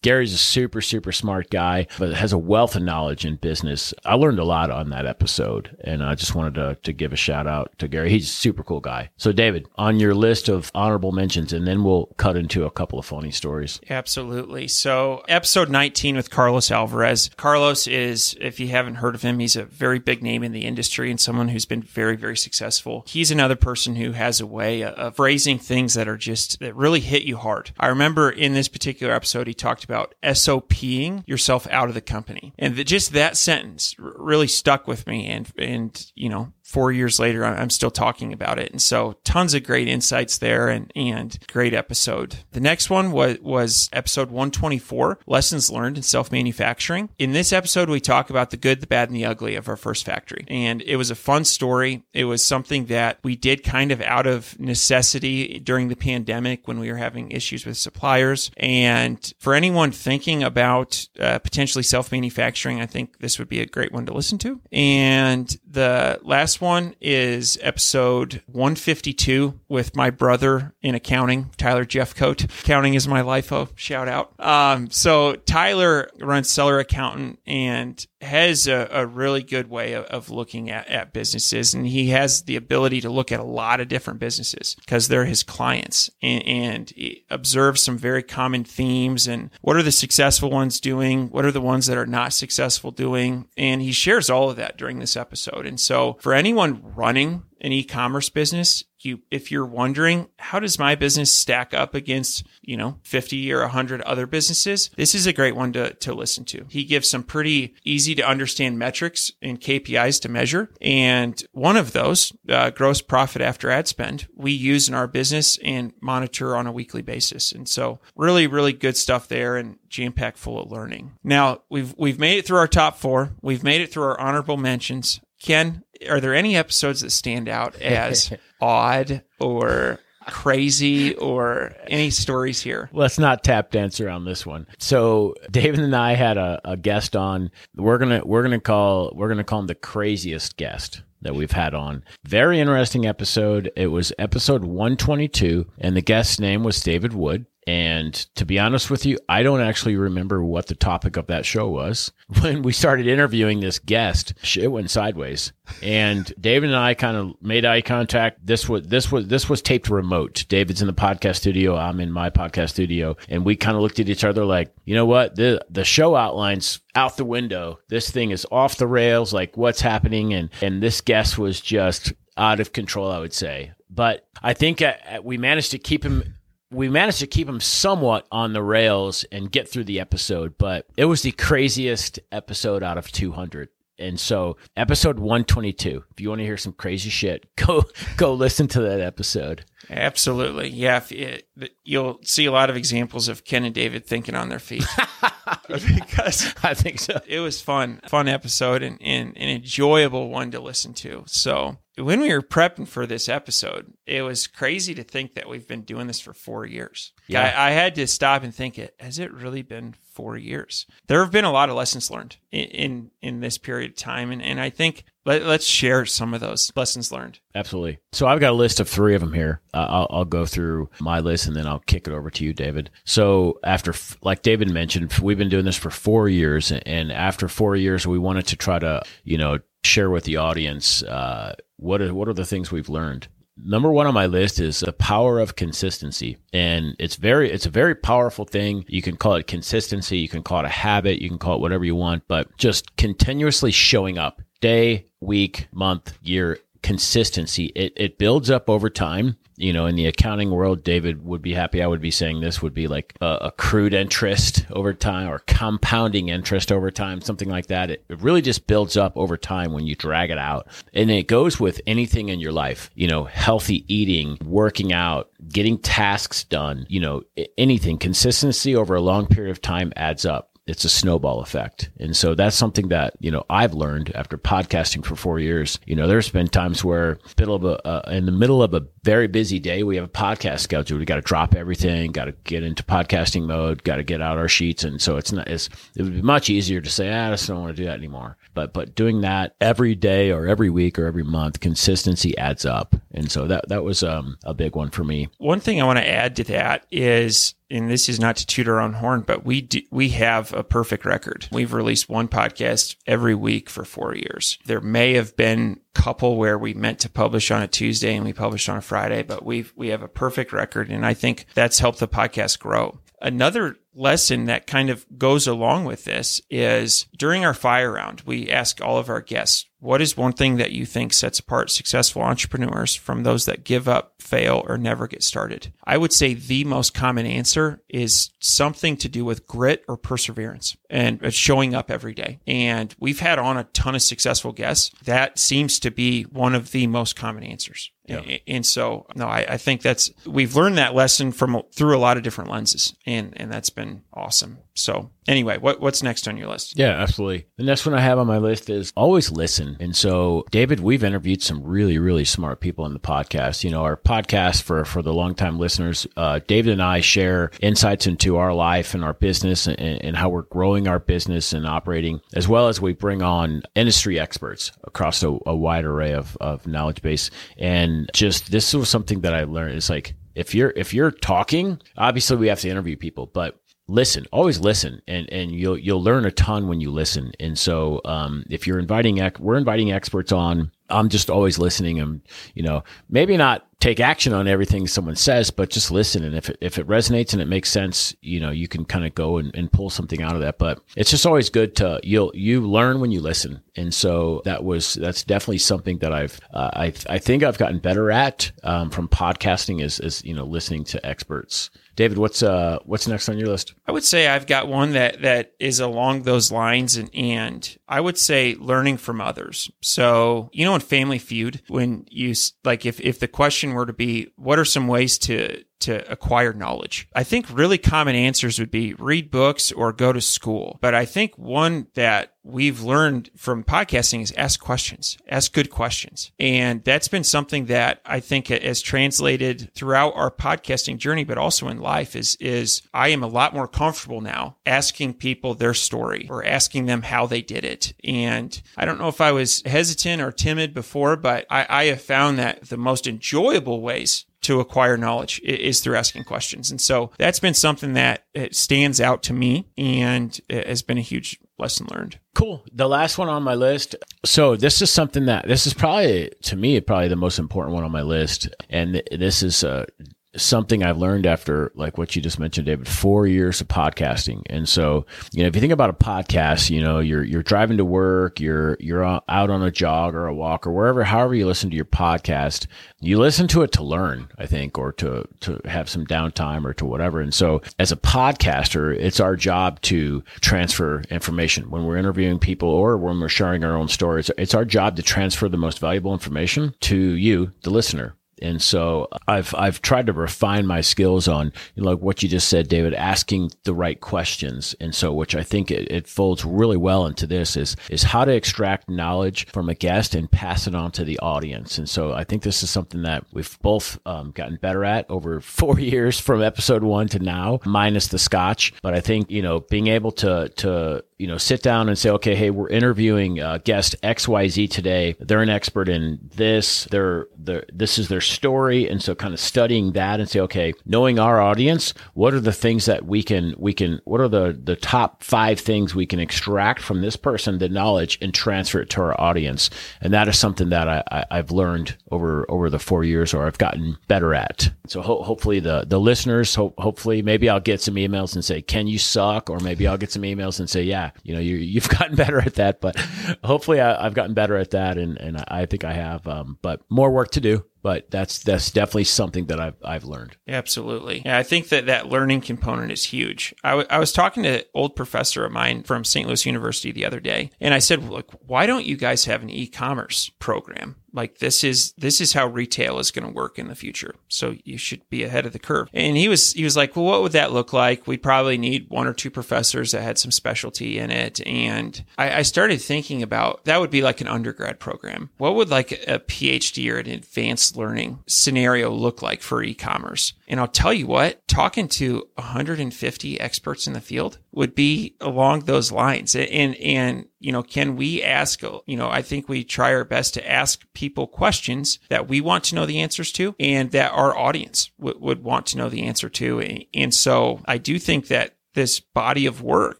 Gary's 0.02 0.34
a 0.34 0.38
super, 0.38 0.82
super 0.82 1.12
smart 1.12 1.50
guy, 1.50 1.88
but 2.00 2.14
has 2.14 2.34
a 2.34 2.38
wealth 2.38 2.76
of 2.76 2.82
knowledge 2.82 3.26
in 3.26 3.36
business. 3.36 3.94
I 4.06 4.16
learned 4.16 4.40
a 4.40 4.46
lot 4.46 4.72
on 4.72 4.90
that 4.90 5.06
episode, 5.06 5.78
and 5.84 6.02
I 6.02 6.16
just 6.16 6.34
wanted 6.34 6.56
to, 6.56 6.78
to 6.84 6.94
give 6.94 7.12
a 7.12 7.18
shout 7.18 7.48
out 7.48 7.78
to 7.80 7.88
Gary. 7.90 8.10
He's 8.10 8.30
a 8.30 8.34
super 8.34 8.64
cool 8.64 8.80
guy. 8.80 9.10
So, 9.18 9.34
David, 9.34 9.68
on 9.76 10.00
your 10.00 10.16
list 10.16 10.48
of 10.48 10.72
honorable 10.74 11.12
mentions, 11.12 11.52
and 11.52 11.68
then 11.68 11.84
we'll 11.84 12.06
cut 12.18 12.38
into 12.38 12.66
a 12.66 12.72
couple 12.72 12.98
of 12.98 13.06
funny 13.06 13.32
stories. 13.32 13.82
Absolutely. 13.90 14.70
So, 14.70 15.24
episode 15.28 15.70
19 15.70 16.16
with 16.16 16.30
Carlos 16.30 16.72
Alvarez. 16.72 17.30
Carlos 17.36 17.88
is, 17.88 18.38
if 18.40 18.60
you 18.60 18.70
haven't 18.70 18.96
heard 18.96 19.16
of 19.16 19.22
him, 19.22 19.40
he's 19.40 19.58
a 19.58 19.66
very 19.66 20.00
big 20.00 20.24
name 20.24 20.44
in 20.44 20.54
the 20.54 20.66
industry 20.66 21.12
and 21.12 21.20
someone 21.20 21.50
who's 21.50 21.66
been 21.66 21.82
very, 21.82 22.16
very 22.16 22.38
successful. 22.38 23.04
He's 23.06 23.32
another 23.32 23.58
person 23.58 23.98
who 23.98 24.14
has 24.14 24.40
a 24.40 24.48
way 24.48 24.61
way 24.62 24.84
uh, 24.84 24.92
of 24.92 25.20
raising 25.20 25.58
things 25.58 25.96
that 25.96 26.08
are 26.08 26.18
just 26.18 26.60
that 26.60 26.76
really 26.76 27.00
hit 27.00 27.24
you 27.24 27.38
hard. 27.38 27.72
I 27.80 27.88
remember 27.88 28.30
in 28.30 28.54
this 28.54 28.68
particular 28.68 29.14
episode 29.14 29.48
he 29.48 29.54
talked 29.54 29.84
about 29.84 30.16
SOPing 30.24 31.24
yourself 31.28 31.68
out 31.70 31.90
of 31.90 31.96
the 31.96 32.02
company, 32.02 32.54
and 32.58 32.76
the, 32.76 32.84
just 32.84 33.14
that 33.14 33.38
sentence 33.38 33.96
really 33.98 34.48
stuck 34.48 34.88
with 34.88 35.08
me. 35.08 35.28
And 35.28 35.52
and 35.58 36.12
you 36.16 36.30
know 36.30 36.54
four 36.72 36.92
years 36.92 37.20
later, 37.20 37.44
I'm 37.44 37.70
still 37.70 37.92
talking 37.92 38.32
about 38.32 38.58
it. 38.58 38.72
And 38.72 38.82
so 38.82 39.18
tons 39.26 39.54
of 39.54 39.64
great 39.64 39.90
insights 39.90 40.38
there 40.38 40.70
and, 40.70 40.92
and 40.96 41.38
great 41.52 41.74
episode. 41.74 42.38
The 42.52 42.62
next 42.62 42.90
one 42.90 43.12
was, 43.12 43.40
was 43.42 43.90
episode 43.92 44.30
124, 44.30 45.20
lessons 45.28 45.70
learned 45.70 45.98
in 45.98 46.04
self 46.04 46.32
manufacturing. 46.32 47.10
In 47.20 47.34
this 47.34 47.52
episode, 47.52 47.90
we 47.90 48.00
talk 48.00 48.30
about 48.30 48.52
the 48.52 48.58
good, 48.58 48.80
the 48.80 48.88
bad, 48.88 49.10
and 49.10 49.16
the 49.16 49.26
ugly 49.26 49.56
of 49.56 49.68
our 49.68 49.76
first 49.76 50.06
factory. 50.06 50.46
And 50.48 50.82
it 50.84 50.96
was 50.96 51.12
a 51.12 51.16
fun 51.16 51.44
story. 51.44 52.04
It 52.14 52.26
was 52.26 52.42
something 52.44 52.86
that 52.86 53.20
we 53.22 53.36
did 53.36 53.64
kind 53.66 53.92
of 53.92 54.02
out 54.02 54.26
of 54.26 54.58
necessity 54.58 55.60
during 55.60 55.90
the 55.90 55.96
pandemic 55.98 56.68
when 56.70 56.80
we 56.80 56.90
were 56.90 56.98
having 56.98 57.32
issues 57.32 57.66
with 57.66 57.78
suppliers. 57.78 58.50
And 58.56 59.34
for 59.40 59.56
anyone 59.56 59.92
thinking 59.92 60.42
about 60.42 61.06
uh, 61.20 61.40
potentially 61.40 61.84
self 61.84 62.14
manufacturing, 62.14 62.80
I 62.80 62.86
think 62.86 63.20
this 63.20 63.38
would 63.40 63.50
be 63.50 63.60
a 63.60 63.66
great 63.66 63.92
one 63.92 64.06
to 64.06 64.14
listen 64.14 64.38
to. 64.40 64.62
And 64.72 65.54
the 65.68 66.20
last 66.24 66.61
one 66.62 66.96
is 67.02 67.58
episode 67.62 68.42
152 68.48 69.60
with 69.68 69.96
my 69.96 70.10
brother 70.10 70.74
in 70.82 70.96
accounting, 70.96 71.50
Tyler 71.58 71.86
Jeffcoat. 71.86 72.44
Accounting 72.62 72.94
is 72.94 73.08
my 73.08 73.22
life. 73.22 73.52
Oh, 73.52 73.70
shout 73.76 74.08
out. 74.08 74.40
Um, 74.40 74.90
so 74.90 75.36
Tyler 75.36 76.10
runs 76.20 76.50
Seller 76.50 76.80
Accountant 76.80 77.40
and 77.46 78.06
has 78.22 78.68
a, 78.68 78.88
a 78.92 79.06
really 79.06 79.42
good 79.42 79.70
way 79.70 79.94
of, 79.94 80.06
of 80.06 80.30
looking 80.30 80.70
at, 80.70 80.88
at 80.88 81.14
businesses. 81.14 81.74
And 81.74 81.88
he 81.88 82.10
has 82.10 82.44
the 82.44 82.56
ability 82.56 83.02
to 83.02 83.10
look 83.10 83.32
at 83.32 83.40
a 83.40 83.44
lot 83.44 83.80
of 83.80 83.88
different 83.88 84.20
businesses 84.20 84.76
because 84.76 85.08
they're 85.08 85.26
his 85.26 85.44
clients 85.44 86.10
and, 86.22 86.46
and 86.46 86.90
he 86.92 87.26
observes 87.30 87.82
some 87.82 87.98
very 87.98 88.24
common 88.24 88.64
themes 88.64 89.28
and 89.28 89.50
what 89.62 89.76
are 89.76 89.84
the 89.84 89.92
successful 89.92 90.52
ones 90.52 90.80
doing? 90.80 91.30
What 91.30 91.46
are 91.46 91.52
the 91.52 91.62
ones 91.62 91.88
that 91.88 91.98
are 91.98 92.06
not 92.06 92.34
successful 92.34 92.92
doing? 92.92 93.48
And 93.58 93.82
he 93.82 93.92
shares 93.92 94.30
all 94.30 94.50
of 94.50 94.56
that 94.58 94.78
during 94.78 95.00
this 95.00 95.18
episode. 95.18 95.66
And 95.66 95.80
so 95.80 96.18
for 96.20 96.34
anyone 96.52 96.82
running 96.96 97.44
an 97.62 97.72
e-commerce 97.72 98.30
business, 98.30 98.84
you 99.00 99.22
if 99.32 99.52
you're 99.52 99.66
wondering 99.66 100.28
how 100.38 100.60
does 100.60 100.78
my 100.78 100.96
business 100.96 101.32
stack 101.32 101.74
up 101.74 101.96
against, 101.96 102.44
you 102.62 102.76
know, 102.76 103.00
50 103.04 103.54
or 103.54 103.62
100 103.62 104.02
other 104.02 104.26
businesses, 104.26 104.90
this 104.98 105.16
is 105.16 105.28
a 105.28 105.34
great 105.34 105.56
one 105.56 105.72
to 105.74 105.94
to 105.94 106.14
listen 106.14 106.44
to. 106.46 106.66
He 106.70 106.84
gives 106.84 107.10
some 107.10 107.24
pretty 107.24 107.76
easy 107.86 108.16
to 108.16 108.28
understand 108.28 108.80
metrics 108.80 109.32
and 109.42 109.62
KPIs 109.62 110.22
to 110.24 110.30
measure, 110.30 110.72
and 110.82 111.42
one 111.54 111.78
of 111.78 111.94
those, 111.94 112.34
uh, 112.50 112.72
gross 112.72 113.02
profit 113.02 113.42
after 113.42 113.70
ad 113.70 113.88
spend, 113.88 114.28
we 114.36 114.52
use 114.52 114.90
in 114.90 114.96
our 114.96 115.08
business 115.08 115.58
and 115.64 115.94
monitor 116.02 116.58
on 116.58 116.68
a 116.68 116.72
weekly 116.72 117.02
basis. 117.02 117.52
And 117.54 117.70
so, 117.70 118.02
really 118.16 118.48
really 118.48 118.74
good 118.74 118.98
stuff 118.98 119.30
there 119.30 119.56
and 119.56 119.78
jam 119.88 120.12
packed 120.12 120.38
full 120.38 120.62
of 120.62 120.72
learning. 120.72 121.12
Now, 121.24 121.62
we've 121.70 121.96
we've 121.98 122.20
made 122.20 122.40
it 122.40 122.46
through 122.46 122.58
our 122.58 122.68
top 122.68 122.98
4. 122.98 123.36
We've 123.42 123.64
made 123.64 123.82
it 123.82 123.92
through 123.92 124.04
our 124.04 124.20
honorable 124.20 124.58
mentions. 124.58 125.22
Ken, 125.42 125.84
are 126.10 126.20
there 126.20 126.34
any 126.36 126.56
episodes 126.56 127.02
that 127.02 127.12
stand 127.12 127.50
out 127.50 127.76
as 127.82 128.32
odd 128.60 129.24
or 129.40 130.00
crazy 130.28 131.16
or 131.16 131.74
any 131.88 132.10
stories 132.10 132.62
here? 132.62 132.90
Let's 132.94 133.20
not 133.20 133.44
tap 133.44 133.72
dance 133.72 134.00
around 134.00 134.26
this 134.26 134.46
one. 134.46 134.68
So 134.78 135.36
David 135.50 135.80
and 135.80 135.96
I 135.96 136.14
had 136.14 136.38
a, 136.38 136.62
a 136.64 136.78
guest 136.78 137.16
on. 137.16 137.52
We're 137.76 137.98
gonna 137.98 138.22
we're 138.24 138.44
gonna 138.44 138.60
call 138.60 139.12
we're 139.16 139.30
gonna 139.30 139.44
call 139.44 139.60
him 139.60 139.68
the 139.68 139.76
craziest 139.76 140.58
guest 140.58 141.02
that 141.22 141.36
we've 141.36 141.52
had 141.52 141.74
on. 141.74 142.04
Very 142.24 142.60
interesting 142.60 143.06
episode. 143.06 143.72
It 143.76 143.88
was 143.88 144.14
episode 144.18 144.64
122, 144.64 145.66
and 145.80 145.96
the 145.96 146.02
guest's 146.02 146.40
name 146.40 146.64
was 146.64 146.82
David 146.82 147.14
Wood. 147.14 147.46
And 147.68 148.14
to 148.36 148.46
be 148.46 148.58
honest 148.58 148.90
with 148.90 149.06
you, 149.06 149.20
I 149.30 149.44
don't 149.44 149.62
actually 149.62 149.96
remember 149.96 150.44
what 150.44 150.66
the 150.66 150.76
topic 150.76 151.16
of 151.16 151.28
that 151.28 151.46
show 151.46 151.70
was. 151.70 152.12
When 152.42 152.62
we 152.62 152.72
started 152.72 153.08
interviewing 153.08 153.60
this 153.60 153.78
guest, 153.78 154.34
it 154.58 154.70
went 154.70 154.90
sideways. 154.90 155.52
And 155.84 156.34
David 156.40 156.70
and 156.70 156.78
I 156.78 156.94
kind 156.94 157.18
of 157.18 157.34
made 157.42 157.66
eye 157.66 157.82
contact. 157.82 158.46
This 158.46 158.70
was 158.70 158.88
this 158.88 159.12
was 159.12 159.28
this 159.28 159.50
was 159.50 159.62
taped 159.62 159.90
remote. 159.90 160.46
David's 160.48 160.82
in 160.82 160.88
the 160.88 160.94
podcast 160.94 161.36
studio, 161.36 161.76
I'm 161.76 162.00
in 162.00 162.10
my 162.10 162.30
podcast 162.30 162.70
studio, 162.70 163.18
and 163.28 163.46
we 163.46 163.58
kind 163.58 163.76
of 163.76 163.84
looked 163.84 164.00
at 164.00 164.10
each 164.10 164.24
other 164.24 164.46
like, 164.46 164.74
you 164.86 164.96
know 164.96 165.06
what? 165.06 165.36
The 165.36 165.66
the 165.70 165.84
show 165.84 166.16
outlines 166.16 166.80
out 166.96 167.18
the 167.18 167.26
window. 167.26 167.80
This 167.90 168.10
thing 168.10 168.32
is 168.32 168.48
off 168.50 168.78
the 168.78 168.88
rails, 168.88 169.34
like 169.34 169.58
what's 169.58 169.82
happening 169.82 170.34
and 170.34 170.50
and 170.62 170.82
this 170.82 171.02
guest 171.12 171.38
was 171.38 171.60
just 171.60 172.14
out 172.38 172.62
of 172.62 172.72
control, 172.72 173.12
I 173.12 173.20
would 173.20 173.34
say. 173.34 173.74
But 173.90 174.26
I 174.42 174.54
think 174.54 174.82
uh, 174.82 174.94
we 175.22 175.38
managed 175.38 175.72
to 175.72 175.78
keep 175.78 176.06
him 176.06 176.36
we 176.72 176.88
managed 176.88 177.20
to 177.20 177.28
keep 177.28 177.50
him 177.50 177.60
somewhat 177.60 178.26
on 178.32 178.54
the 178.54 178.64
rails 178.64 179.26
and 179.30 179.52
get 179.52 179.68
through 179.68 179.84
the 179.84 180.00
episode, 180.00 180.58
but 180.58 180.88
it 180.96 181.04
was 181.04 181.22
the 181.22 181.34
craziest 181.34 182.18
episode 182.32 182.82
out 182.82 182.98
of 182.98 183.12
200. 183.12 183.68
And 184.00 184.18
so, 184.18 184.56
episode 184.78 185.20
122, 185.20 186.06
if 186.12 186.22
you 186.22 186.30
want 186.30 186.40
to 186.40 186.46
hear 186.46 186.56
some 186.56 186.72
crazy 186.72 187.10
shit, 187.10 187.46
go 187.58 187.84
go 188.16 188.34
listen 188.34 188.70
to 188.70 188.82
that 188.82 189.02
episode. 189.02 189.66
Absolutely. 189.92 190.70
Yeah, 190.70 191.04
it, 191.10 191.48
you'll 191.84 192.20
see 192.24 192.46
a 192.46 192.52
lot 192.52 192.70
of 192.70 192.78
examples 192.78 193.28
of 193.28 193.44
Ken 193.44 193.66
and 193.66 193.76
David 193.76 194.06
thinking 194.06 194.36
on 194.36 194.50
their 194.50 194.60
feet. 194.60 194.86
because 195.68 196.54
I 196.64 196.74
think 196.74 197.00
so. 197.00 197.20
It 197.28 197.40
was 197.40 197.62
fun, 197.62 198.02
fun 198.08 198.28
episode 198.28 198.84
and, 198.84 198.98
and 199.02 199.36
an 199.38 199.50
enjoyable 199.50 200.30
one 200.30 200.52
to 200.52 200.60
listen 200.60 200.94
to. 200.96 201.24
So 201.28 201.78
when 201.98 202.22
we 202.22 202.34
were 202.34 202.42
prepping 202.42 202.88
for 202.88 203.06
this 203.06 203.30
episode, 203.30 203.94
it 204.06 204.22
was 204.22 204.48
crazy 204.48 204.94
to 204.96 205.04
think 205.04 205.36
that 205.36 205.50
we've 205.50 205.68
been 205.68 205.82
doing 205.82 206.08
this 206.08 206.20
for 206.20 206.34
four 206.34 206.66
years. 206.66 207.14
Yeah. 207.28 207.54
I, 207.56 207.68
I 207.68 207.72
had 207.72 207.96
to 207.96 208.08
stop 208.08 208.44
and 208.44 208.54
think 208.54 208.78
it, 208.78 208.96
has 209.00 209.20
it 209.20 209.34
really 209.34 209.62
been 209.62 209.96
four 210.14 210.38
years? 210.38 210.86
There 211.08 211.22
have 211.24 211.32
been 211.32 211.46
a 211.46 211.52
lot 211.52 211.70
of 211.70 211.76
lessons 211.76 212.12
learned 212.12 212.38
in, 212.52 212.66
in, 212.66 213.12
in 213.22 213.40
this 213.40 213.58
period 213.58 213.92
of 213.92 213.98
time. 213.98 214.32
And, 214.32 214.42
and 214.42 214.60
I 214.60 214.70
think 214.70 215.04
let, 215.26 215.42
us 215.44 215.64
share 215.64 216.06
some 216.06 216.34
of 216.34 216.42
those 216.42 216.72
lessons 216.76 217.12
learned. 217.12 217.40
Absolutely. 217.54 218.00
So 218.12 218.28
I've 218.28 218.40
got 218.40 218.52
a 218.52 218.56
list 218.56 218.80
of 218.80 218.90
three 218.90 219.16
of 219.16 219.22
them 219.22 219.34
here. 219.34 219.62
Uh, 219.74 219.86
I'll, 219.90 220.08
I'll, 220.10 220.26
go 220.26 220.46
through 220.46 220.90
my 221.00 221.20
list 221.20 221.48
and 221.48 221.56
then 221.56 221.68
I'll 221.68 221.80
kick 221.80 222.08
it 222.08 222.14
over 222.14 222.30
to 222.30 222.46
you, 222.46 222.54
David. 222.54 222.90
So 223.06 223.60
after, 223.64 223.94
like 224.22 224.42
David 224.42 224.70
mentioned, 224.70 225.14
we've 225.22 225.38
been 225.38 225.50
doing 225.50 225.66
this 225.66 225.78
for 225.78 225.90
four 225.90 226.30
years, 226.30 226.72
and 226.72 227.12
after 227.12 227.48
four 227.48 227.76
years, 227.76 228.08
we 228.08 228.18
wanted 228.18 228.48
to 228.48 228.56
try 228.56 228.80
to, 228.80 229.04
you 229.24 229.38
know, 229.38 229.60
share 229.84 230.10
with 230.10 230.24
the 230.24 230.38
audience 230.38 231.04
uh, 231.04 231.56
what 231.78 232.02
are 232.02 232.14
what 232.14 232.28
are 232.28 232.34
the 232.34 232.46
things 232.46 232.72
we've 232.72 232.90
learned. 232.90 233.28
Number 233.64 233.92
one 233.92 234.08
on 234.08 234.14
my 234.14 234.26
list 234.26 234.60
is 234.60 234.80
the 234.80 234.94
power 234.94 235.40
of 235.40 235.56
consistency. 235.56 236.38
And 236.54 236.96
it's 236.98 237.16
very, 237.16 237.52
it's 237.52 237.66
a 237.66 237.70
very 237.70 237.94
powerful 237.94 238.46
thing. 238.46 238.86
You 238.88 239.02
can 239.02 239.18
call 239.18 239.36
it 239.36 239.46
consistency. 239.46 240.18
You 240.18 240.30
can 240.30 240.42
call 240.42 240.60
it 240.60 240.66
a 240.66 240.70
habit. 240.70 241.22
You 241.22 241.30
can 241.30 241.38
call 241.38 241.56
it 241.56 241.62
whatever 241.62 241.86
you 241.86 241.96
want, 241.96 242.24
but 242.28 242.56
just 242.58 242.96
continuously 242.96 243.72
showing 243.72 244.18
up 244.18 244.42
day, 244.62 245.08
week, 245.20 245.68
month, 245.74 246.18
year, 246.22 246.58
consistency. 246.82 247.66
It, 247.76 247.94
it 247.96 248.18
builds 248.18 248.50
up 248.50 248.70
over 248.70 248.90
time 248.90 249.38
you 249.62 249.74
know, 249.74 249.86
in 249.86 249.96
the 249.96 250.08
accounting 250.08 250.50
world, 250.50 250.84
David 250.84 251.24
would 251.24 251.44
be 251.44 251.54
happy. 251.54 251.84
I 251.84 251.88
would 251.88 252.02
be 252.02 252.10
saying 252.10 252.42
this 252.42 252.64
would 252.64 252.74
be 252.74 252.88
like 252.88 253.14
a, 253.22 253.38
accrued 253.42 253.94
interest 253.94 254.66
over 254.72 254.92
time 254.92 255.30
or 255.30 255.40
compounding 255.40 256.30
interest 256.30 256.72
over 256.72 256.90
time, 256.90 257.22
something 257.22 257.48
like 257.48 257.68
that. 257.68 257.92
It, 257.92 258.04
it 258.10 258.22
really 258.22 258.42
just 258.42 258.66
builds 258.66 258.98
up 258.98 259.16
over 259.16 259.38
time 259.38 259.72
when 259.72 259.86
you 259.86 259.96
drag 259.96 260.32
it 260.32 260.40
out. 260.40 260.68
And 260.96 261.12
it 261.12 261.28
goes 261.28 261.60
with 261.60 261.80
anything 261.86 262.30
in 262.30 262.40
your 262.40 262.52
life, 262.52 262.90
you 262.96 263.08
know, 263.08 263.26
healthy 263.26 263.86
eating, 263.94 264.40
working 264.44 264.94
out, 264.94 265.30
getting 265.48 265.78
tasks 265.78 266.44
done, 266.44 266.88
you 266.90 267.00
know, 267.00 267.22
anything. 267.56 268.00
Consistency 268.00 268.76
over 268.76 268.96
a 268.96 269.02
long 269.02 269.28
period 269.28 269.52
of 269.52 269.62
time 269.62 269.94
adds 269.96 270.26
up 270.26 270.51
it's 270.72 270.86
a 270.86 270.90
snowball 270.90 271.42
effect. 271.42 271.90
And 272.00 272.16
so 272.16 272.34
that's 272.34 272.56
something 272.56 272.88
that, 272.88 273.14
you 273.20 273.30
know, 273.30 273.44
I've 273.50 273.74
learned 273.74 274.16
after 274.16 274.38
podcasting 274.38 275.06
for 275.06 275.18
four 275.18 275.38
years. 275.38 275.78
You 275.86 275.98
know, 275.98 276.08
there's 276.08 276.30
been 276.30 276.48
times 276.48 276.82
where 276.82 277.20
middle 277.38 277.56
of 277.56 277.66
a, 277.66 277.86
uh, 277.86 278.10
in 278.10 278.26
the 278.26 278.32
middle 278.32 278.64
of 278.64 278.74
a 278.74 278.88
very 279.04 279.28
busy 279.28 279.60
day, 279.60 279.84
we 279.84 279.98
have 279.98 280.06
a 280.06 280.08
podcast 280.08 280.62
schedule. 280.62 280.98
We 280.98 281.04
got 281.04 281.16
to 281.16 281.22
drop 281.22 281.56
everything, 281.56 282.14
got 282.14 282.26
to 282.26 282.32
get 282.46 282.64
into 282.64 282.84
podcasting 282.84 283.48
mode, 283.48 283.84
got 283.84 283.98
to 283.98 284.04
get 284.04 284.22
out 284.22 284.38
our 284.38 284.48
sheets. 284.48 284.86
And 284.86 285.02
so 285.02 285.18
it's 285.18 285.34
not, 285.34 285.50
it's, 285.50 285.68
it 285.98 286.04
would 286.04 286.14
be 286.14 286.22
much 286.22 286.50
easier 286.50 286.80
to 286.80 286.90
say, 286.90 287.12
ah, 287.12 287.28
I 287.28 287.32
just 287.32 287.48
don't 287.48 287.60
want 287.60 287.76
to 287.76 287.82
do 287.82 287.88
that 287.88 287.98
anymore. 287.98 288.38
But, 288.54 288.72
but 288.72 288.96
doing 288.96 289.22
that 289.22 289.56
every 289.60 289.94
day 289.94 290.32
or 290.32 290.48
every 290.48 290.70
week 290.70 290.98
or 290.98 291.06
every 291.06 291.24
month, 291.24 291.60
consistency 291.60 292.38
adds 292.38 292.66
up. 292.66 292.96
And 293.12 293.30
so 293.30 293.46
that, 293.48 293.68
that 293.68 293.84
was 293.84 294.04
um, 294.04 294.38
a 294.46 294.54
big 294.54 294.78
one 294.78 294.90
for 294.90 295.04
me. 295.04 295.28
One 295.38 295.60
thing 295.60 295.82
I 295.82 295.86
want 295.86 296.00
to 296.00 296.08
add 296.08 296.38
to 296.38 296.46
that 296.46 296.86
is 296.92 297.56
and 297.72 297.90
this 297.90 298.10
is 298.10 298.20
not 298.20 298.36
to 298.38 298.46
toot 298.46 298.68
our 298.68 298.80
own 298.80 298.94
horn, 298.94 299.22
but 299.22 299.46
we 299.46 299.62
do, 299.62 299.82
we 299.90 300.10
have 300.10 300.54
a 300.54 300.64
perfect 300.64 301.06
record. 301.06 301.48
We've 301.52 301.74
released 301.74 302.10
one 302.10 302.28
podcast 302.28 302.96
every 303.08 303.36
week 303.36 303.70
for 303.70 303.86
four 303.86 304.16
years. 304.16 304.60
There 304.66 304.82
may 304.82 305.14
have 305.14 305.36
been 305.36 305.80
a 305.96 306.00
couple 306.00 306.38
where 306.38 306.58
we 306.58 306.74
meant 306.74 307.00
to 307.00 307.10
publish 307.10 307.52
on 307.52 307.62
a 307.62 307.68
Tuesday 307.68 308.16
and 308.16 308.26
we 308.26 308.34
published 308.34 308.70
on 308.70 308.78
a 308.78 308.82
Friday, 308.82 309.24
but 309.24 309.46
we've 309.46 309.74
we 309.76 309.90
have 309.90 310.04
a 310.04 310.08
perfect 310.08 310.54
record, 310.54 310.90
and 310.90 311.06
I 311.06 311.14
think 311.14 311.46
that's 311.54 311.80
helped 311.80 312.00
the 312.00 312.08
podcast 312.08 312.60
grow. 312.60 313.00
Another 313.22 313.78
lesson 313.94 314.46
that 314.46 314.68
kind 314.68 314.90
of 314.90 315.06
goes 315.18 315.48
along 315.48 315.86
with 315.86 316.06
this 316.06 316.42
is 316.50 317.06
during 317.16 317.46
our 317.46 317.54
fire 317.54 317.92
round, 317.92 318.22
we 318.22 318.50
ask 318.50 318.82
all 318.82 318.98
of 318.98 319.10
our 319.10 319.22
guests, 319.22 319.66
what 319.82 320.02
is 320.02 320.16
one 320.16 320.34
thing 320.34 320.58
that 320.58 320.72
you 320.72 320.86
think 320.86 321.12
sets 321.12 321.40
apart 321.40 321.72
successful 321.72 322.22
entrepreneurs 322.22 322.94
from 322.94 323.24
those 323.24 323.46
that 323.46 323.64
give 323.64 323.90
up, 323.90 324.14
fail, 324.22 324.64
or 324.68 324.78
never 324.78 325.08
get 325.08 325.24
started? 325.24 325.74
I 325.84 325.98
would 325.98 326.14
say 326.14 326.36
the 326.36 326.64
most 326.66 326.94
common 326.94 327.26
answer 327.26 327.82
is 327.90 328.30
something 328.40 328.96
to 328.98 329.10
do 329.10 329.26
with 329.26 329.48
grit 329.48 329.84
or 329.88 329.98
perseverance 329.98 330.78
and 330.90 331.24
uh, 331.26 331.32
showing 331.32 331.74
up 331.74 331.90
every 331.90 332.14
day. 332.14 332.40
And 332.46 332.96
we've 333.00 333.20
had 333.20 333.40
on 333.40 333.58
a 333.58 333.64
ton 333.66 333.96
of 333.96 334.04
successful 334.04 334.52
guests. 334.52 334.92
That 335.04 335.40
seems 335.40 335.80
to 335.80 335.90
be 335.90 336.24
one 336.24 336.54
of 336.54 336.72
the 336.72 336.86
most 336.86 337.16
common 337.16 337.44
answers. 337.44 337.92
Yeah. 338.08 338.38
And 338.48 338.66
so, 338.66 339.06
no, 339.16 339.28
I, 339.28 339.46
I, 339.48 339.58
think 339.58 339.82
that's 339.82 340.12
we've 340.26 340.56
learned 340.56 340.78
that 340.78 340.94
lesson 340.94 341.32
from 341.32 341.62
through 341.74 341.96
a 341.96 342.00
lot 342.00 342.18
of 342.18 342.24
different 342.24 342.50
lenses, 342.50 342.96
and 343.06 343.34
and 343.38 343.52
that's 343.52 343.70
been 343.70 344.02
awesome. 344.14 344.58
So, 344.74 345.12
anyway, 345.28 345.58
what 345.58 345.80
what's 345.80 346.04
next 346.04 346.28
on 346.28 346.36
your 346.36 346.48
list? 346.48 346.78
Yeah, 346.78 346.90
absolutely. 346.90 347.48
The 347.58 347.64
next 347.64 347.86
one 347.86 347.96
I 347.96 348.02
have 348.02 348.20
on 348.20 348.28
my 348.28 348.40
list 348.40 348.70
is 348.70 348.92
always 348.96 349.32
listen. 349.32 349.71
And 349.80 349.96
so, 349.96 350.46
David, 350.52 350.80
we've 350.80 351.04
interviewed 351.04 351.42
some 351.42 351.64
really 351.64 351.98
really 351.98 352.26
smart 352.26 352.60
people 352.60 352.86
in 352.86 352.94
the 352.94 353.00
podcast. 353.00 353.64
You 353.64 353.72
know, 353.72 353.84
our 353.84 353.98
podcast 353.98 354.64
for 354.64 354.86
for 354.86 355.02
the 355.02 355.14
longtime 355.14 355.60
listeners, 355.60 356.08
uh, 356.18 356.40
David 356.48 356.74
and 356.74 356.84
I 356.84 357.02
share 357.02 357.52
insights 357.62 358.08
into 358.08 358.38
our 358.38 358.54
life 358.54 358.94
and 358.94 359.04
our 359.04 359.14
business 359.14 359.68
and, 359.68 359.80
and 359.80 360.16
how 360.16 360.30
we're 360.30 360.44
growing 360.44 360.88
our 360.88 361.00
business 361.00 361.54
and 361.54 361.66
operating, 361.66 362.22
as 362.34 362.48
well 362.48 362.68
as 362.68 362.82
we 362.82 362.94
bring 362.94 363.22
on 363.22 363.64
industry 363.76 364.20
experts 364.20 364.72
across 364.84 365.24
a, 365.24 365.38
a 365.46 365.56
wide 365.56 365.86
array 365.86 366.14
of 366.14 366.38
of 366.42 366.68
knowledge 366.68 367.02
base 367.02 367.30
and 367.58 368.10
just 368.14 368.52
this 368.52 368.74
was 368.74 368.90
something 368.90 369.22
that 369.22 369.34
I 369.34 369.44
learned. 369.44 369.76
It's 369.76 369.90
like 369.90 370.16
if 370.36 370.56
you're 370.56 370.72
if 370.76 370.94
you're 370.94 371.12
talking, 371.12 371.80
obviously 371.98 372.38
we 372.38 372.48
have 372.48 372.60
to 372.62 372.70
interview 372.70 372.96
people, 372.96 373.28
but 373.28 373.60
listen 373.92 374.26
always 374.32 374.60
listen 374.60 375.02
and 375.08 375.32
and 375.32 375.52
you'll 375.52 375.78
you'll 375.78 376.02
learn 376.02 376.26
a 376.26 376.32
ton 376.32 376.68
when 376.68 376.80
you 376.80 376.90
listen. 376.90 377.32
And 377.40 377.58
so 377.58 378.02
um, 378.06 378.46
if 378.50 378.66
you're 378.66 378.80
inviting 378.80 379.20
we're 379.40 379.58
inviting 379.58 379.92
experts 379.92 380.32
on. 380.32 380.72
I'm 380.90 381.08
just 381.08 381.30
always 381.30 381.58
listening. 381.58 382.00
And 382.00 382.22
you 382.54 382.64
know 382.64 382.84
maybe 383.10 383.38
not 383.38 383.68
take 383.80 384.00
action 384.00 384.34
on 384.34 384.48
everything 384.48 384.86
someone 384.88 385.16
says 385.16 385.52
but 385.52 385.70
just 385.70 385.92
listen. 385.92 386.24
And 386.24 386.36
if 386.36 386.50
it, 386.50 386.58
if 386.62 386.78
it 386.78 386.88
resonates 386.88 387.34
and 387.34 387.42
it 387.42 387.48
makes 387.48 387.70
sense 387.70 388.16
you 388.22 388.40
know 388.40 388.52
you 388.52 388.68
can 388.68 388.86
kind 388.86 389.06
of 389.06 389.14
go 389.14 389.38
and, 389.38 389.54
and 389.56 389.72
pull 389.72 389.90
something 389.90 390.22
out 390.22 390.36
of 390.36 390.42
that. 390.42 390.58
But 390.58 390.82
it's 390.96 391.12
just 391.12 391.26
always 391.26 391.50
good 391.50 391.76
to 391.78 392.00
you'll 392.04 392.32
you 392.34 392.62
learn 392.62 393.02
when 393.02 393.12
you 393.12 393.22
listen. 393.22 393.62
And 393.76 393.94
so 393.94 394.42
that 394.46 394.64
was 394.64 394.94
that's 394.96 395.24
definitely 395.24 395.60
something 395.60 395.98
that 396.00 396.12
i've 396.14 396.40
uh, 396.54 396.72
i 396.74 396.94
i 397.10 397.20
think 397.20 397.44
i've 397.44 397.58
gotten 397.58 397.80
better 397.80 398.12
at 398.12 398.52
um, 398.64 398.90
from 398.90 399.08
podcasting 399.08 399.82
is 399.82 400.00
is 400.00 400.24
you 400.26 400.34
know 400.34 400.46
listening 400.46 400.84
to 400.86 401.06
experts 401.06 401.70
David, 402.02 402.18
what's 402.18 402.42
uh 402.42 402.80
what's 402.84 403.08
next 403.08 403.30
on 403.30 403.38
your 403.38 403.50
list? 403.50 403.76
I 403.86 403.92
would 403.92 404.04
say 404.04 404.28
I've 404.28 404.48
got 404.48 404.68
one 404.68 404.94
that 404.94 405.22
that 405.22 405.54
is 405.60 405.80
along 405.80 406.24
those 406.24 406.52
lines 406.52 406.96
and 406.96 407.12
and 407.14 407.78
I 407.88 408.02
would 408.02 408.18
say 408.18 408.56
learning 408.60 408.98
from 408.98 409.22
others. 409.22 409.70
So, 409.82 410.50
you 410.52 410.66
know 410.66 410.74
in 410.74 410.82
Family 410.82 411.20
Feud 411.20 411.62
when 411.68 412.08
you 412.10 412.34
like 412.64 412.88
if 412.88 413.00
if 413.02 413.20
the 413.20 413.28
question 413.28 413.74
were 413.74 413.86
to 413.86 413.94
be 413.94 414.30
what 414.36 414.58
are 414.58 414.66
some 414.66 414.88
ways 414.88 415.20
to 415.20 415.64
to 415.82 416.10
acquire 416.12 416.54
knowledge. 416.54 417.08
I 417.14 417.24
think 417.24 417.46
really 417.50 417.78
common 417.78 418.16
answers 418.16 418.60
would 418.60 418.72
be 418.72 418.94
read 418.94 419.32
books 419.32 419.72
or 419.72 419.94
go 419.94 420.14
to 420.14 420.22
school. 420.22 420.78
But 420.82 420.96
I 420.96 421.06
think 421.06 421.38
one 421.38 421.88
that 421.96 422.34
we've 422.44 422.82
learned 422.82 423.30
from 423.36 423.64
podcasting 423.64 424.22
is 424.22 424.32
ask 424.34 424.60
questions, 424.60 425.18
ask 425.28 425.54
good 425.54 425.70
questions. 425.70 426.32
And 426.40 426.84
that's 426.84 427.08
been 427.08 427.24
something 427.24 427.66
that 427.66 428.02
I 428.06 428.20
think 428.20 428.48
has 428.48 428.82
translated 428.82 429.72
throughout 429.76 430.16
our 430.16 430.32
podcasting 430.32 430.98
journey, 430.98 431.24
but 431.24 431.38
also 431.38 431.68
in 431.68 431.80
life 431.80 432.16
is, 432.16 432.36
is 432.40 432.82
I 432.94 433.10
am 433.10 433.24
a 433.24 433.28
lot 433.28 433.54
more 433.54 433.68
comfortable 433.68 434.22
now 434.22 434.58
asking 434.66 435.16
people 435.16 435.54
their 435.54 435.74
story 435.74 436.28
or 436.30 436.46
asking 436.46 436.86
them 436.86 437.04
how 437.04 437.26
they 437.26 437.42
did 437.42 437.64
it. 437.64 437.94
And 438.04 438.60
I 438.76 438.86
don't 438.86 439.00
know 439.00 439.08
if 439.08 439.22
I 439.22 439.32
was 439.32 439.62
hesitant 439.66 440.22
or 440.22 440.32
timid 440.32 440.74
before, 440.74 441.16
but 441.16 441.46
I, 441.50 441.66
I 441.70 441.84
have 441.86 442.02
found 442.02 442.40
that 442.40 442.70
the 442.70 442.78
most 442.78 443.08
enjoyable 443.08 443.82
ways 443.82 444.26
to 444.42 444.60
acquire 444.60 444.98
knowledge 444.98 445.40
is 445.44 445.80
through 445.82 445.96
asking 445.96 446.24
questions. 446.24 446.72
And 446.72 446.82
so 446.82 447.12
that's 447.18 447.40
been 447.40 447.54
something 447.54 447.94
that 447.94 448.26
stands 448.52 449.00
out 449.00 449.24
to 449.24 449.34
me 449.34 449.70
and 449.78 450.40
has 450.50 450.82
been 450.82 450.98
a 450.98 451.02
huge 451.02 451.40
lesson 451.60 451.88
learned. 451.92 452.20
Cool. 452.34 452.64
The 452.74 452.88
last 452.88 453.18
one 453.18 453.30
on 453.30 453.44
my 453.44 453.54
list. 453.54 453.96
So 454.26 454.56
this 454.56 454.82
is 454.82 454.90
something 454.90 455.26
that 455.26 455.48
this 455.48 455.68
is 455.68 455.74
probably 455.74 456.32
to 456.44 456.56
me 456.56 456.80
probably 456.82 457.08
the 457.08 457.16
most 457.16 457.40
important 457.40 457.76
one 457.76 457.84
on 457.84 457.92
my 457.92 458.02
list, 458.02 458.50
and 458.70 459.02
this 459.12 459.44
is 459.44 459.64
uh, 459.64 459.86
something 460.36 460.84
I've 460.84 460.98
learned 460.98 461.26
after, 461.26 461.72
like 461.76 461.98
what 461.98 462.16
you 462.16 462.22
just 462.22 462.40
mentioned, 462.40 462.68
David, 462.68 462.88
four 462.88 463.28
years 463.28 463.60
of 463.60 463.68
podcasting. 463.68 464.44
And 464.48 464.68
so, 464.68 465.06
you 465.34 465.42
know, 465.42 465.48
if 465.48 465.56
you 465.56 465.62
think 465.62 465.74
about 465.74 465.90
a 465.90 465.94
podcast, 465.94 466.70
you 466.70 466.82
know, 466.82 467.00
you're, 467.00 467.24
you're 467.24 467.44
driving 467.44 467.78
to 467.78 467.86
work, 467.86 468.40
you're, 468.40 468.78
you're 468.80 469.04
out 469.04 469.24
on 469.28 469.62
a 469.62 469.72
jog 469.72 470.16
or 470.16 470.28
a 470.28 470.34
walk 470.34 470.66
or 470.66 470.72
wherever, 470.72 471.04
however 471.04 471.36
you 471.36 471.46
listen 471.46 471.70
to 471.70 471.76
your 471.76 471.86
podcast, 471.86 472.68
you 473.02 473.20
listen 473.20 473.48
to 473.50 473.62
it 473.64 473.72
to 473.74 473.84
learn, 473.84 474.30
I 474.38 474.46
think, 474.46 474.78
or 474.78 474.94
to, 474.94 475.28
to 475.42 475.60
have 475.66 475.90
some 475.90 476.06
downtime 476.06 476.66
or 476.66 476.74
to 476.76 476.86
whatever. 476.86 477.20
And 477.20 477.34
so 477.34 477.62
as 477.78 477.92
a 477.92 477.98
podcaster, 477.98 478.96
it's 478.96 479.20
our 479.20 479.36
job 479.36 479.82
to 479.82 480.24
transfer 480.40 481.02
information 481.10 481.70
when 481.70 481.84
we're 481.84 481.98
interviewing 481.98 482.40
people 482.40 482.70
or 482.70 482.98
when 482.98 483.20
we're 483.20 483.28
sharing 483.30 483.64
our 483.64 483.76
own 483.76 483.90
stories. 483.90 484.32
It's 484.38 484.54
our 484.54 484.66
job 484.66 484.96
to 484.96 485.04
transfer 485.04 485.50
the 485.50 485.58
most 485.58 485.80
valuable 485.80 486.14
information 486.14 486.74
to 486.82 486.96
you, 486.96 487.52
the 487.64 487.70
listener. 487.70 488.16
And 488.42 488.62
so 488.62 489.08
I've 489.28 489.54
I've 489.56 489.82
tried 489.82 490.08
to 490.08 490.14
refine 490.14 490.66
my 490.66 490.82
skills 490.82 491.28
on 491.28 491.52
you 491.76 491.84
know, 491.84 491.92
like 491.92 492.00
what 492.00 492.24
you 492.24 492.30
just 492.30 492.48
said, 492.48 492.68
David, 492.68 492.94
asking 492.94 493.52
the 493.64 493.74
right 493.74 494.00
questions. 494.00 494.76
And 494.80 494.94
so 494.94 495.14
which 495.14 495.36
I 495.36 495.44
think 495.44 495.72
it, 495.72 495.92
it, 495.92 496.08
folds 496.08 496.44
really 496.44 496.78
well 496.78 497.06
into 497.06 497.26
this 497.28 497.56
is 497.56 497.76
is 497.90 498.04
how 498.04 498.26
to 498.26 498.34
extract 498.34 498.90
knowledge 498.90 499.48
from 499.48 499.70
a 499.70 499.76
guest 499.76 500.16
and 500.16 500.30
pass 500.30 500.68
it 500.68 500.76
on 500.76 500.92
to 500.92 501.04
the 501.04 501.20
audience. 501.20 501.78
And 501.78 501.88
so 501.88 502.14
I 502.14 502.24
think 502.24 502.44
this 502.44 502.64
is 502.64 502.70
something 502.70 503.04
that 503.04 503.26
we've 503.32 503.58
both 503.62 504.00
um, 504.06 504.32
gotten 504.32 504.58
better 504.58 504.84
at 504.84 505.10
over 505.10 505.40
four 505.62 505.80
years 505.80 506.20
from 506.20 506.42
episode 506.42 506.84
one 506.84 507.08
to 507.10 507.20
now, 507.20 507.60
minus 507.66 508.08
the 508.08 508.20
scotch. 508.20 508.74
But 508.82 508.94
I 508.94 509.00
think 509.00 509.30
you 509.30 509.42
know 509.42 509.62
being 509.62 509.88
able 509.88 510.12
to 510.14 510.50
to 510.58 511.04
you 511.22 511.28
know, 511.28 511.38
sit 511.38 511.62
down 511.62 511.88
and 511.88 512.00
say, 512.00 512.10
okay, 512.10 512.34
hey, 512.34 512.50
we're 512.50 512.68
interviewing 512.70 513.40
uh, 513.40 513.60
guest 513.64 513.96
XYZ 514.02 514.72
today. 514.72 515.16
They're 515.20 515.44
an 515.44 515.50
expert 515.50 515.88
in 515.88 516.18
this. 516.36 516.86
They're, 516.86 517.28
they're, 517.38 517.64
this 517.72 518.00
is 518.00 518.08
their 518.08 518.22
story. 518.22 518.90
And 518.90 519.04
so 519.04 519.14
kind 519.14 519.32
of 519.32 519.40
studying 519.40 519.92
that 519.92 520.20
and 520.20 520.28
say, 520.28 520.40
okay, 520.40 520.74
knowing 520.84 521.20
our 521.20 521.40
audience, 521.40 521.94
what 522.16 522.34
are 522.34 522.40
the 522.40 522.52
things 522.52 522.86
that 522.88 523.06
we 523.06 523.22
can, 523.22 523.54
we 523.60 523.72
can, 523.72 524.02
what 524.06 524.20
are 524.20 524.28
the, 524.28 524.60
the 524.64 524.76
top 524.76 525.24
five 525.24 525.60
things 525.60 525.94
we 525.94 526.08
can 526.08 526.20
extract 526.20 526.82
from 526.82 527.02
this 527.02 527.16
person, 527.16 527.60
the 527.60 527.70
knowledge 527.70 528.18
and 528.20 528.34
transfer 528.34 528.82
it 528.82 528.90
to 528.90 529.02
our 529.02 529.22
audience. 529.22 529.70
And 530.02 530.12
that 530.16 530.28
is 530.28 530.40
something 530.40 530.70
that 530.70 530.88
I, 530.90 531.26
I, 531.30 531.36
have 531.36 531.52
learned 531.52 531.98
over, 532.10 532.50
over 532.50 532.68
the 532.72 532.80
four 532.80 533.04
years 533.04 533.32
or 533.32 533.46
I've 533.46 533.60
gotten 533.60 533.96
better 534.08 534.34
at. 534.34 534.72
So 534.88 535.04
ho- 535.04 535.22
hopefully 535.22 535.60
the, 535.60 535.86
the 535.88 536.00
listeners, 536.00 536.56
ho- 536.56 536.74
hopefully 536.80 537.22
maybe 537.22 537.48
I'll 537.48 537.60
get 537.60 537.80
some 537.80 537.96
emails 537.96 538.34
and 538.34 538.44
say, 538.44 538.64
can 538.64 538.88
you 538.88 538.98
suck? 538.98 539.52
Or 539.52 539.60
maybe 539.60 539.86
I'll 539.86 540.00
get 540.00 540.12
some 540.12 540.24
emails 540.24 540.60
and 540.60 540.68
say, 540.68 540.82
yeah, 540.82 541.11
you 541.24 541.34
know, 541.34 541.40
you, 541.40 541.56
you've 541.56 541.90
gotten 542.00 542.16
better 542.16 542.40
at 542.40 542.56
that, 542.56 542.82
but 542.82 542.96
hopefully 543.44 543.80
I, 543.82 544.04
have 544.04 544.14
gotten 544.14 544.34
better 544.34 544.58
at 544.58 544.72
that. 544.72 544.98
And, 544.98 545.18
and 545.18 545.44
I 545.48 545.66
think 545.66 545.84
I 545.84 545.94
have, 545.94 546.28
um, 546.28 546.58
but 546.62 546.82
more 546.90 547.12
work 547.12 547.32
to 547.32 547.42
do 547.42 547.66
but 547.82 548.10
that's 548.12 548.40
that's 548.40 548.72
definitely 548.72 549.06
something 549.06 549.46
that 549.46 549.60
I've 549.60 549.76
I've 549.84 550.04
learned. 550.04 550.38
Absolutely, 550.48 551.24
yeah. 551.26 551.38
I 551.38 551.44
think 551.44 551.70
that 551.70 551.88
that 551.88 552.08
learning 552.08 552.42
component 552.42 552.92
is 552.92 553.06
huge. 553.06 553.54
I, 553.64 553.72
w- 553.72 553.88
I 553.90 554.00
was 554.00 554.12
talking 554.12 554.44
to 554.44 554.60
an 554.60 554.64
old 554.74 554.96
professor 554.96 555.46
of 555.46 555.52
mine 555.52 555.84
from 555.84 556.04
St. 556.04 556.28
Louis 556.28 556.46
University 556.46 556.92
the 556.92 557.06
other 557.06 557.20
day, 557.20 557.52
and 557.60 557.74
I 557.74 557.80
said, 557.80 558.04
"Look, 558.04 558.32
why 558.46 558.66
don't 558.66 558.86
you 558.86 558.98
guys 558.98 559.26
have 559.26 559.42
an 559.42 559.50
e-commerce 559.50 560.30
program?" 560.40 560.96
Like 561.14 561.40
this 561.40 561.64
is 561.64 561.94
this 561.98 562.22
is 562.22 562.34
how 562.34 562.48
retail 562.48 563.00
is 563.00 563.12
going 563.12 563.28
to 563.28 563.34
work 563.34 563.60
in 563.60 563.68
the 563.68 563.76
future. 563.76 564.16
So 564.28 564.56
you 564.64 564.78
should 564.78 565.08
be 565.10 565.24
ahead 565.24 565.46
of 565.46 565.54
the 565.54 565.60
curve. 565.60 565.90
And 565.94 566.18
he 566.18 566.28
was 566.28 566.54
he 566.54 566.64
was 566.64 566.78
like 566.78 566.96
well 566.96 567.06
what 567.06 567.22
would 567.22 567.32
that 567.34 567.52
look 567.52 567.74
like? 567.74 568.08
We'd 568.08 568.24
probably 568.24 568.58
need 568.58 568.90
one 568.90 569.08
or 569.08 569.14
two 569.14 569.32
professors 569.32 569.92
that 569.92 570.02
had 570.02 570.18
some 570.18 570.32
specialty 570.32 570.98
in 570.98 571.12
it. 571.12 571.46
And 571.46 572.04
I, 572.18 572.40
I 572.40 572.42
started 572.44 572.82
thinking 572.82 573.22
about 573.24 573.66
that 573.66 573.80
would 573.80 573.92
be 573.92 574.02
like 574.02 574.22
an 574.22 574.28
undergrad 574.28 574.80
program. 574.80 575.30
What 575.38 575.56
would 575.56 575.70
like 575.70 575.92
a 575.92 576.20
phd 576.20 576.92
or 576.92 577.00
an 577.00 577.10
advanced 577.10 577.76
learning 577.76 578.20
scenario 578.28 578.92
look 578.92 579.22
like 579.22 579.42
for 579.42 579.64
e-commerce 579.64 580.34
and 580.52 580.60
i'll 580.60 580.68
tell 580.68 580.94
you 580.94 581.08
what 581.08 581.42
talking 581.48 581.88
to 581.88 582.28
150 582.36 583.40
experts 583.40 583.88
in 583.88 583.94
the 583.94 584.02
field 584.02 584.38
would 584.52 584.76
be 584.76 585.16
along 585.20 585.62
those 585.62 585.92
lines 585.92 586.36
and 586.36 586.76
and 586.76 587.26
you 587.42 587.52
know, 587.52 587.64
can 587.64 587.96
we 587.96 588.22
ask, 588.22 588.62
you 588.62 588.96
know, 588.96 589.10
I 589.10 589.24
think 589.24 589.50
we 589.50 589.64
try 589.64 589.94
our 589.94 590.06
best 590.06 590.36
to 590.36 590.50
ask 590.50 590.86
people 590.94 591.26
questions 591.26 591.98
that 592.10 592.28
we 592.28 592.40
want 592.40 592.64
to 592.66 592.76
know 592.76 592.86
the 592.86 593.02
answers 593.02 593.32
to 593.34 593.56
and 593.60 593.90
that 593.92 594.12
our 594.12 594.38
audience 594.38 594.92
w- 595.00 595.18
would 595.20 595.44
want 595.44 595.66
to 595.68 595.78
know 595.78 595.90
the 595.90 596.04
answer 596.04 596.30
to. 596.30 596.86
And 596.94 597.14
so 597.14 597.62
I 597.66 597.80
do 597.80 597.98
think 597.98 598.28
that 598.28 598.56
this 598.74 599.00
body 599.00 599.46
of 599.46 599.62
work 599.62 600.00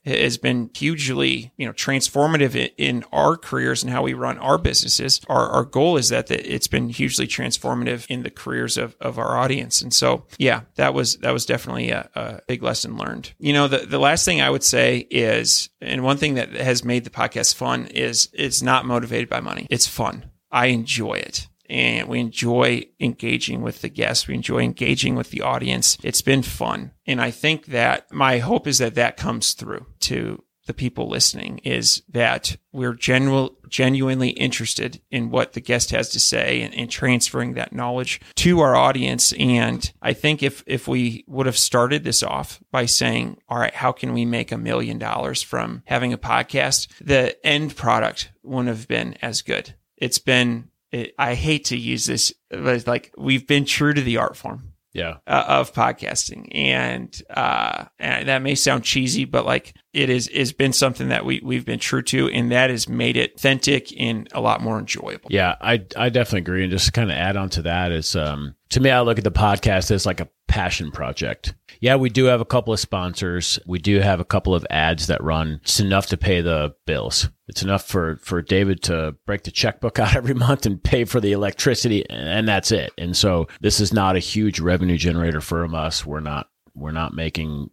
has 0.06 0.38
been 0.38 0.70
hugely, 0.76 1.52
you 1.58 1.66
know, 1.66 1.74
transformative 1.74 2.72
in 2.78 3.04
our 3.12 3.38
careers 3.38 3.84
and 3.84 3.92
how 3.92 4.04
we 4.04 4.14
run 4.14 4.38
our 4.38 4.58
businesses. 4.58 5.22
Our, 5.28 5.50
our 5.50 5.66
goal 5.66 5.98
is 5.98 6.10
that 6.10 6.32
it's 6.32 6.68
been 6.68 6.90
hugely 6.90 7.28
transformative 7.28 8.06
in 8.08 8.24
the 8.24 8.30
careers 8.30 8.78
of, 8.78 8.96
of 9.02 9.18
our 9.18 9.38
audience. 9.38 9.82
And 9.82 9.94
so, 9.94 10.26
yeah, 10.38 10.62
that 10.76 10.94
was, 10.94 11.18
that 11.18 11.32
was 11.32 11.46
definitely 11.46 11.92
a, 11.92 12.10
a 12.16 12.42
big 12.48 12.64
lesson 12.64 12.98
learned. 12.98 13.34
You 13.40 13.54
know, 13.54 13.68
the, 13.68 13.80
the 13.80 14.00
last 14.00 14.26
thing 14.26 14.42
I 14.42 14.50
would 14.50 14.64
say 14.64 15.08
is, 15.10 15.70
and 15.82 16.04
one 16.04 16.18
thing 16.18 16.36
that 16.36 16.52
has 16.54 16.86
made 16.86 17.04
the 17.04 17.10
podcast 17.10 17.56
fun 17.56 17.88
is 17.88 18.30
it's 18.34 18.62
not 18.62 18.86
motivated 18.86 19.30
by 19.30 19.42
money. 19.42 19.68
It's 19.70 19.88
fun. 19.88 20.32
I 20.52 20.68
enjoy 20.68 21.14
it 21.14 21.48
and 21.72 22.10
we 22.10 22.20
enjoy 22.20 22.84
engaging 23.00 23.62
with 23.62 23.82
the 23.82 23.90
guests. 23.90 24.28
We 24.28 24.36
enjoy 24.36 24.60
engaging 24.60 25.16
with 25.16 25.32
the 25.32 25.42
audience. 25.42 25.98
It's 26.04 26.22
been 26.22 26.44
fun. 26.44 26.92
And 27.08 27.22
I 27.22 27.32
think 27.32 27.68
that 27.68 28.12
my 28.12 28.40
hope 28.40 28.68
is 28.68 28.80
that 28.80 28.96
that 28.96 29.16
comes 29.16 29.54
through 29.54 29.86
to 30.02 30.44
the 30.68 30.74
people 30.74 31.10
listening 31.10 31.60
is 31.60 32.04
that 32.10 32.56
we're 32.72 32.94
genu- 32.94 33.56
genuinely 33.68 34.30
interested 34.30 35.02
in 35.10 35.32
what 35.32 35.54
the 35.54 35.62
guest 35.62 35.90
has 35.92 36.10
to 36.10 36.20
say 36.20 36.62
and, 36.62 36.76
and, 36.76 36.92
transferring 36.92 37.54
that 37.54 37.74
knowledge 37.74 38.22
to 38.36 38.60
our 38.60 38.76
audience. 38.76 39.34
And 39.34 39.92
I 40.02 40.14
think 40.14 40.44
if, 40.44 40.64
if 40.68 40.88
we 40.88 41.24
would 41.28 41.48
have 41.48 41.58
started 41.58 42.04
this 42.04 42.22
off 42.22 42.62
by 42.70 42.86
saying, 42.86 43.38
all 43.50 43.58
right, 43.58 43.74
how 43.74 43.92
can 43.92 44.14
we 44.14 44.24
make 44.24 44.52
a 44.52 44.58
million 44.58 45.00
dollars 45.00 45.42
from 45.42 45.82
having 45.86 46.14
a 46.14 46.18
podcast? 46.18 46.88
The 47.02 47.44
end 47.46 47.76
product 47.76 48.32
wouldn't 48.44 48.68
have 48.68 48.88
been 48.88 49.16
as 49.22 49.42
good. 49.42 49.76
It's 49.98 50.20
been 50.20 50.70
it, 50.92 51.14
I 51.18 51.36
hate 51.36 51.66
to 51.66 51.78
use 51.78 52.06
this, 52.06 52.34
but 52.50 52.76
it's 52.76 52.88
like 52.88 53.14
we've 53.18 53.48
been 53.48 53.66
true 53.66 53.94
to 53.94 54.02
the 54.02 54.18
art 54.18 54.36
form. 54.36 54.74
Yeah. 54.94 55.18
Uh, 55.26 55.46
of 55.48 55.74
podcasting. 55.74 56.50
And, 56.54 57.22
uh, 57.30 57.86
and 57.98 58.28
that 58.28 58.42
may 58.42 58.56
sound 58.56 58.84
cheesy, 58.84 59.24
but 59.24 59.46
like 59.46 59.74
it 59.94 60.10
is, 60.10 60.30
has 60.34 60.54
been 60.54 60.74
something 60.74 61.10
that 61.10 61.26
we, 61.26 61.42
we've 61.44 61.66
been 61.66 61.80
true 61.80 62.02
to. 62.04 62.30
And 62.30 62.52
that 62.52 62.70
has 62.70 62.88
made 62.88 63.18
it 63.18 63.36
authentic 63.36 63.94
and 64.00 64.28
a 64.32 64.42
lot 64.42 64.62
more 64.62 64.80
enjoyable. 64.80 65.30
Yeah. 65.30 65.56
I, 65.62 65.86
I 65.96 66.10
definitely 66.10 66.40
agree. 66.40 66.64
And 66.64 66.72
just 66.72 66.94
kind 66.94 67.12
of 67.12 67.18
add 67.18 67.36
on 67.36 67.50
to 67.52 67.64
that 67.64 67.92
is, 67.92 68.16
um, 68.16 68.56
to 68.70 68.80
me, 68.80 68.90
I 68.90 69.02
look 69.02 69.18
at 69.18 69.24
the 69.24 69.32
podcast 69.32 69.92
as 69.92 70.06
like 70.06 70.22
a 70.22 70.30
passion 70.48 70.92
project. 70.92 71.56
Yeah, 71.80 71.96
we 71.96 72.10
do 72.10 72.26
have 72.26 72.42
a 72.42 72.46
couple 72.46 72.74
of 72.74 72.80
sponsors. 72.80 73.60
We 73.66 73.80
do 73.80 74.00
have 74.00 74.20
a 74.20 74.26
couple 74.26 74.54
of 74.54 74.66
ads 74.70 75.08
that 75.08 75.24
run. 75.24 75.60
It's 75.64 75.80
enough 75.80 76.08
to 76.08 76.18
pay 76.18 76.42
the 76.42 76.76
bills. 76.86 77.30
It's 77.48 77.64
enough 77.64 77.86
for, 77.86 78.18
for 78.18 78.42
David 78.42 78.84
to 78.84 79.16
break 79.26 79.44
the 79.44 79.52
checkbook 79.52 79.98
out 80.00 80.16
every 80.16 80.36
month 80.36 80.66
and 80.66 80.82
pay 80.82 81.06
for 81.06 81.20
the 81.20 81.32
electricity, 81.32 82.08
and 82.10 82.48
that's 82.48 82.72
it. 82.72 82.92
And 82.98 83.18
so 83.18 83.48
this 83.62 83.80
is 83.80 83.92
not 83.92 84.16
a 84.16 84.20
huge 84.20 84.60
revenue 84.60 84.98
generator 84.98 85.42
for 85.42 85.66
us. 85.76 86.06
We're 86.06 86.20
not 86.20 86.48
we're 86.74 86.92
not 86.92 87.14
making 87.14 87.70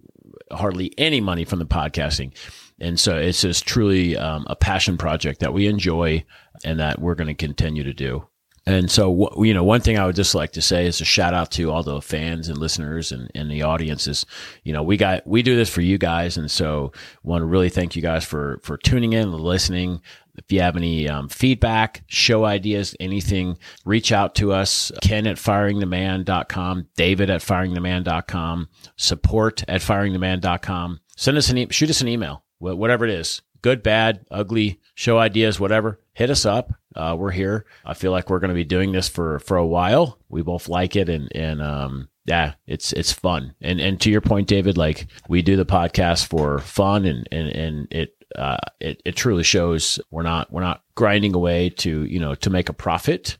hardly 0.50 0.92
any 0.98 1.20
money 1.20 1.44
from 1.44 1.58
the 1.58 1.66
podcasting. 1.66 2.32
And 2.80 2.98
so 2.98 3.16
it's 3.16 3.40
just 3.42 3.66
truly 3.66 4.16
um, 4.16 4.46
a 4.48 4.56
passion 4.56 4.98
project 4.98 5.40
that 5.40 5.52
we 5.52 5.66
enjoy 5.66 6.24
and 6.64 6.78
that 6.80 7.00
we're 7.00 7.14
going 7.14 7.28
to 7.28 7.34
continue 7.34 7.84
to 7.84 7.92
do. 7.92 8.26
And 8.68 8.90
so, 8.90 9.30
you 9.42 9.54
know, 9.54 9.64
one 9.64 9.80
thing 9.80 9.98
I 9.98 10.04
would 10.04 10.14
just 10.14 10.34
like 10.34 10.52
to 10.52 10.60
say 10.60 10.86
is 10.86 11.00
a 11.00 11.04
shout 11.06 11.32
out 11.32 11.50
to 11.52 11.70
all 11.70 11.82
the 11.82 12.02
fans 12.02 12.50
and 12.50 12.58
listeners 12.58 13.12
and, 13.12 13.30
and 13.34 13.50
the 13.50 13.62
audiences. 13.62 14.26
You 14.62 14.74
know, 14.74 14.82
we 14.82 14.98
got, 14.98 15.26
we 15.26 15.42
do 15.42 15.56
this 15.56 15.70
for 15.70 15.80
you 15.80 15.96
guys. 15.96 16.36
And 16.36 16.50
so 16.50 16.92
want 17.22 17.40
to 17.40 17.46
really 17.46 17.70
thank 17.70 17.96
you 17.96 18.02
guys 18.02 18.26
for, 18.26 18.60
for 18.62 18.76
tuning 18.76 19.14
in 19.14 19.22
and 19.22 19.34
listening. 19.34 20.02
If 20.36 20.52
you 20.52 20.60
have 20.60 20.76
any 20.76 21.08
um, 21.08 21.30
feedback, 21.30 22.02
show 22.08 22.44
ideas, 22.44 22.94
anything, 23.00 23.56
reach 23.86 24.12
out 24.12 24.34
to 24.34 24.52
us. 24.52 24.92
Ken 25.00 25.26
at 25.26 25.38
firingtheman.com, 25.38 26.88
David 26.94 27.30
at 27.30 27.40
firingtheman.com, 27.40 28.68
support 28.96 29.64
at 29.66 29.80
firingtheman.com. 29.80 31.00
Send 31.16 31.38
us 31.38 31.48
an, 31.48 31.56
e- 31.56 31.68
shoot 31.70 31.88
us 31.88 32.02
an 32.02 32.08
email, 32.08 32.44
whatever 32.58 33.06
it 33.06 33.10
is, 33.12 33.40
good, 33.62 33.82
bad, 33.82 34.26
ugly, 34.30 34.78
show 34.94 35.16
ideas, 35.16 35.58
whatever 35.58 36.00
hit 36.18 36.30
us 36.30 36.44
up. 36.44 36.74
Uh, 36.96 37.14
we're 37.16 37.30
here. 37.30 37.64
I 37.84 37.94
feel 37.94 38.10
like 38.10 38.28
we're 38.28 38.40
going 38.40 38.48
to 38.48 38.54
be 38.54 38.64
doing 38.64 38.90
this 38.90 39.08
for, 39.08 39.38
for 39.38 39.56
a 39.56 39.64
while. 39.64 40.18
We 40.28 40.42
both 40.42 40.68
like 40.68 40.96
it 40.96 41.08
and, 41.08 41.30
and, 41.32 41.62
um, 41.62 42.08
yeah, 42.24 42.54
it's, 42.66 42.92
it's 42.92 43.12
fun. 43.12 43.54
And, 43.60 43.80
and 43.80 44.00
to 44.00 44.10
your 44.10 44.20
point, 44.20 44.48
David, 44.48 44.76
like 44.76 45.06
we 45.28 45.42
do 45.42 45.54
the 45.54 45.64
podcast 45.64 46.26
for 46.26 46.58
fun 46.58 47.04
and, 47.04 47.28
and, 47.30 47.48
and 47.50 47.88
it, 47.92 48.16
uh, 48.34 48.56
it, 48.80 49.00
it 49.04 49.14
truly 49.14 49.44
shows 49.44 50.00
we're 50.10 50.24
not, 50.24 50.52
we're 50.52 50.60
not 50.60 50.82
grinding 50.96 51.36
away 51.36 51.70
to, 51.70 52.02
you 52.02 52.18
know, 52.18 52.34
to 52.34 52.50
make 52.50 52.68
a 52.68 52.72
profit. 52.72 53.38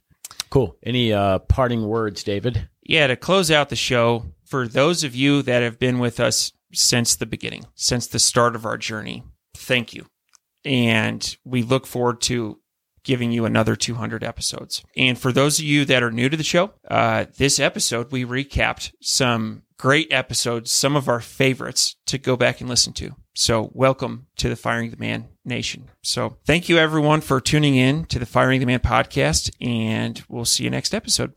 Cool. 0.48 0.76
Any, 0.84 1.12
uh, 1.12 1.40
parting 1.40 1.84
words, 1.84 2.22
David? 2.22 2.68
Yeah. 2.84 3.08
To 3.08 3.16
close 3.16 3.50
out 3.50 3.70
the 3.70 3.76
show, 3.76 4.26
for 4.44 4.68
those 4.68 5.02
of 5.02 5.16
you 5.16 5.42
that 5.42 5.64
have 5.64 5.80
been 5.80 5.98
with 5.98 6.20
us 6.20 6.52
since 6.72 7.16
the 7.16 7.26
beginning, 7.26 7.66
since 7.74 8.06
the 8.06 8.20
start 8.20 8.54
of 8.54 8.64
our 8.64 8.78
journey, 8.78 9.24
thank 9.56 9.94
you. 9.94 10.06
And 10.64 11.36
we 11.44 11.62
look 11.62 11.84
forward 11.86 12.20
to 12.22 12.60
giving 13.02 13.32
you 13.32 13.44
another 13.44 13.76
200 13.76 14.22
episodes. 14.24 14.82
And 14.96 15.18
for 15.18 15.32
those 15.32 15.58
of 15.58 15.64
you 15.64 15.84
that 15.86 16.02
are 16.02 16.10
new 16.10 16.28
to 16.28 16.36
the 16.36 16.42
show, 16.42 16.72
uh, 16.90 17.26
this 17.36 17.58
episode, 17.58 18.12
we 18.12 18.24
recapped 18.24 18.92
some 19.00 19.62
great 19.78 20.12
episodes, 20.12 20.72
some 20.72 20.96
of 20.96 21.08
our 21.08 21.20
favorites 21.20 21.96
to 22.06 22.18
go 22.18 22.36
back 22.36 22.60
and 22.60 22.68
listen 22.68 22.92
to. 22.94 23.14
So 23.34 23.70
welcome 23.72 24.26
to 24.38 24.48
the 24.48 24.56
Firing 24.56 24.90
the 24.90 24.96
Man 24.96 25.28
Nation. 25.44 25.90
So 26.02 26.38
thank 26.44 26.68
you 26.68 26.78
everyone 26.78 27.20
for 27.20 27.40
tuning 27.40 27.76
in 27.76 28.04
to 28.06 28.18
the 28.18 28.26
Firing 28.26 28.58
the 28.58 28.66
Man 28.66 28.80
podcast 28.80 29.50
and 29.60 30.22
we'll 30.28 30.44
see 30.44 30.64
you 30.64 30.70
next 30.70 30.92
episode. 30.92 31.32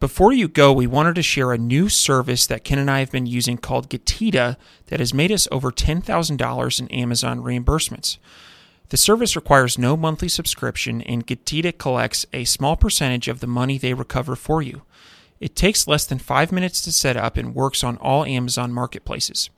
Before 0.00 0.32
you 0.32 0.48
go, 0.48 0.72
we 0.72 0.86
wanted 0.86 1.14
to 1.14 1.22
share 1.22 1.52
a 1.52 1.58
new 1.58 1.88
service 1.88 2.46
that 2.46 2.64
Ken 2.64 2.78
and 2.78 2.90
I 2.90 2.98
have 3.00 3.10
been 3.12 3.26
using 3.26 3.56
called 3.56 3.88
Getida 3.88 4.56
that 4.86 5.00
has 5.00 5.14
made 5.14 5.30
us 5.30 5.46
over 5.52 5.70
$10,000 5.70 6.80
in 6.80 6.88
Amazon 6.88 7.40
reimbursements. 7.40 8.18
The 8.90 8.96
service 8.96 9.34
requires 9.34 9.78
no 9.78 9.96
monthly 9.96 10.28
subscription, 10.28 11.00
and 11.02 11.26
Getida 11.26 11.76
collects 11.76 12.26
a 12.32 12.44
small 12.44 12.76
percentage 12.76 13.28
of 13.28 13.40
the 13.40 13.46
money 13.46 13.78
they 13.78 13.94
recover 13.94 14.36
for 14.36 14.62
you. 14.62 14.82
It 15.40 15.56
takes 15.56 15.88
less 15.88 16.06
than 16.06 16.18
five 16.18 16.52
minutes 16.52 16.80
to 16.82 16.92
set 16.92 17.16
up 17.16 17.36
and 17.36 17.54
works 17.54 17.82
on 17.82 17.96
all 17.98 18.24
Amazon 18.24 18.72
marketplaces. 18.72 19.50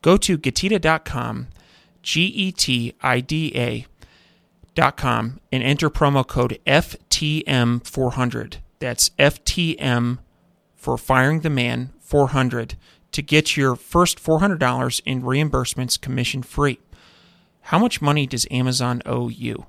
Go 0.00 0.16
to 0.16 0.36
Getida.com, 0.36 1.48
G 2.02 2.22
E 2.22 2.52
T 2.52 2.94
I 3.02 3.20
D 3.20 3.52
A.com, 3.54 5.40
and 5.52 5.62
enter 5.62 5.88
promo 5.88 6.26
code 6.26 6.58
FTM400. 6.66 8.56
That's 8.80 9.10
FTM 9.10 10.18
for 10.74 10.98
Firing 10.98 11.40
the 11.40 11.50
Man 11.50 11.92
400 12.00 12.74
to 13.12 13.22
get 13.22 13.56
your 13.56 13.76
first 13.76 14.22
$400 14.22 15.00
in 15.04 15.22
reimbursements 15.22 16.00
commission 16.00 16.42
free. 16.42 16.80
How 17.62 17.78
much 17.78 18.02
money 18.02 18.26
does 18.26 18.46
Amazon 18.50 19.02
owe 19.06 19.28
you? 19.28 19.66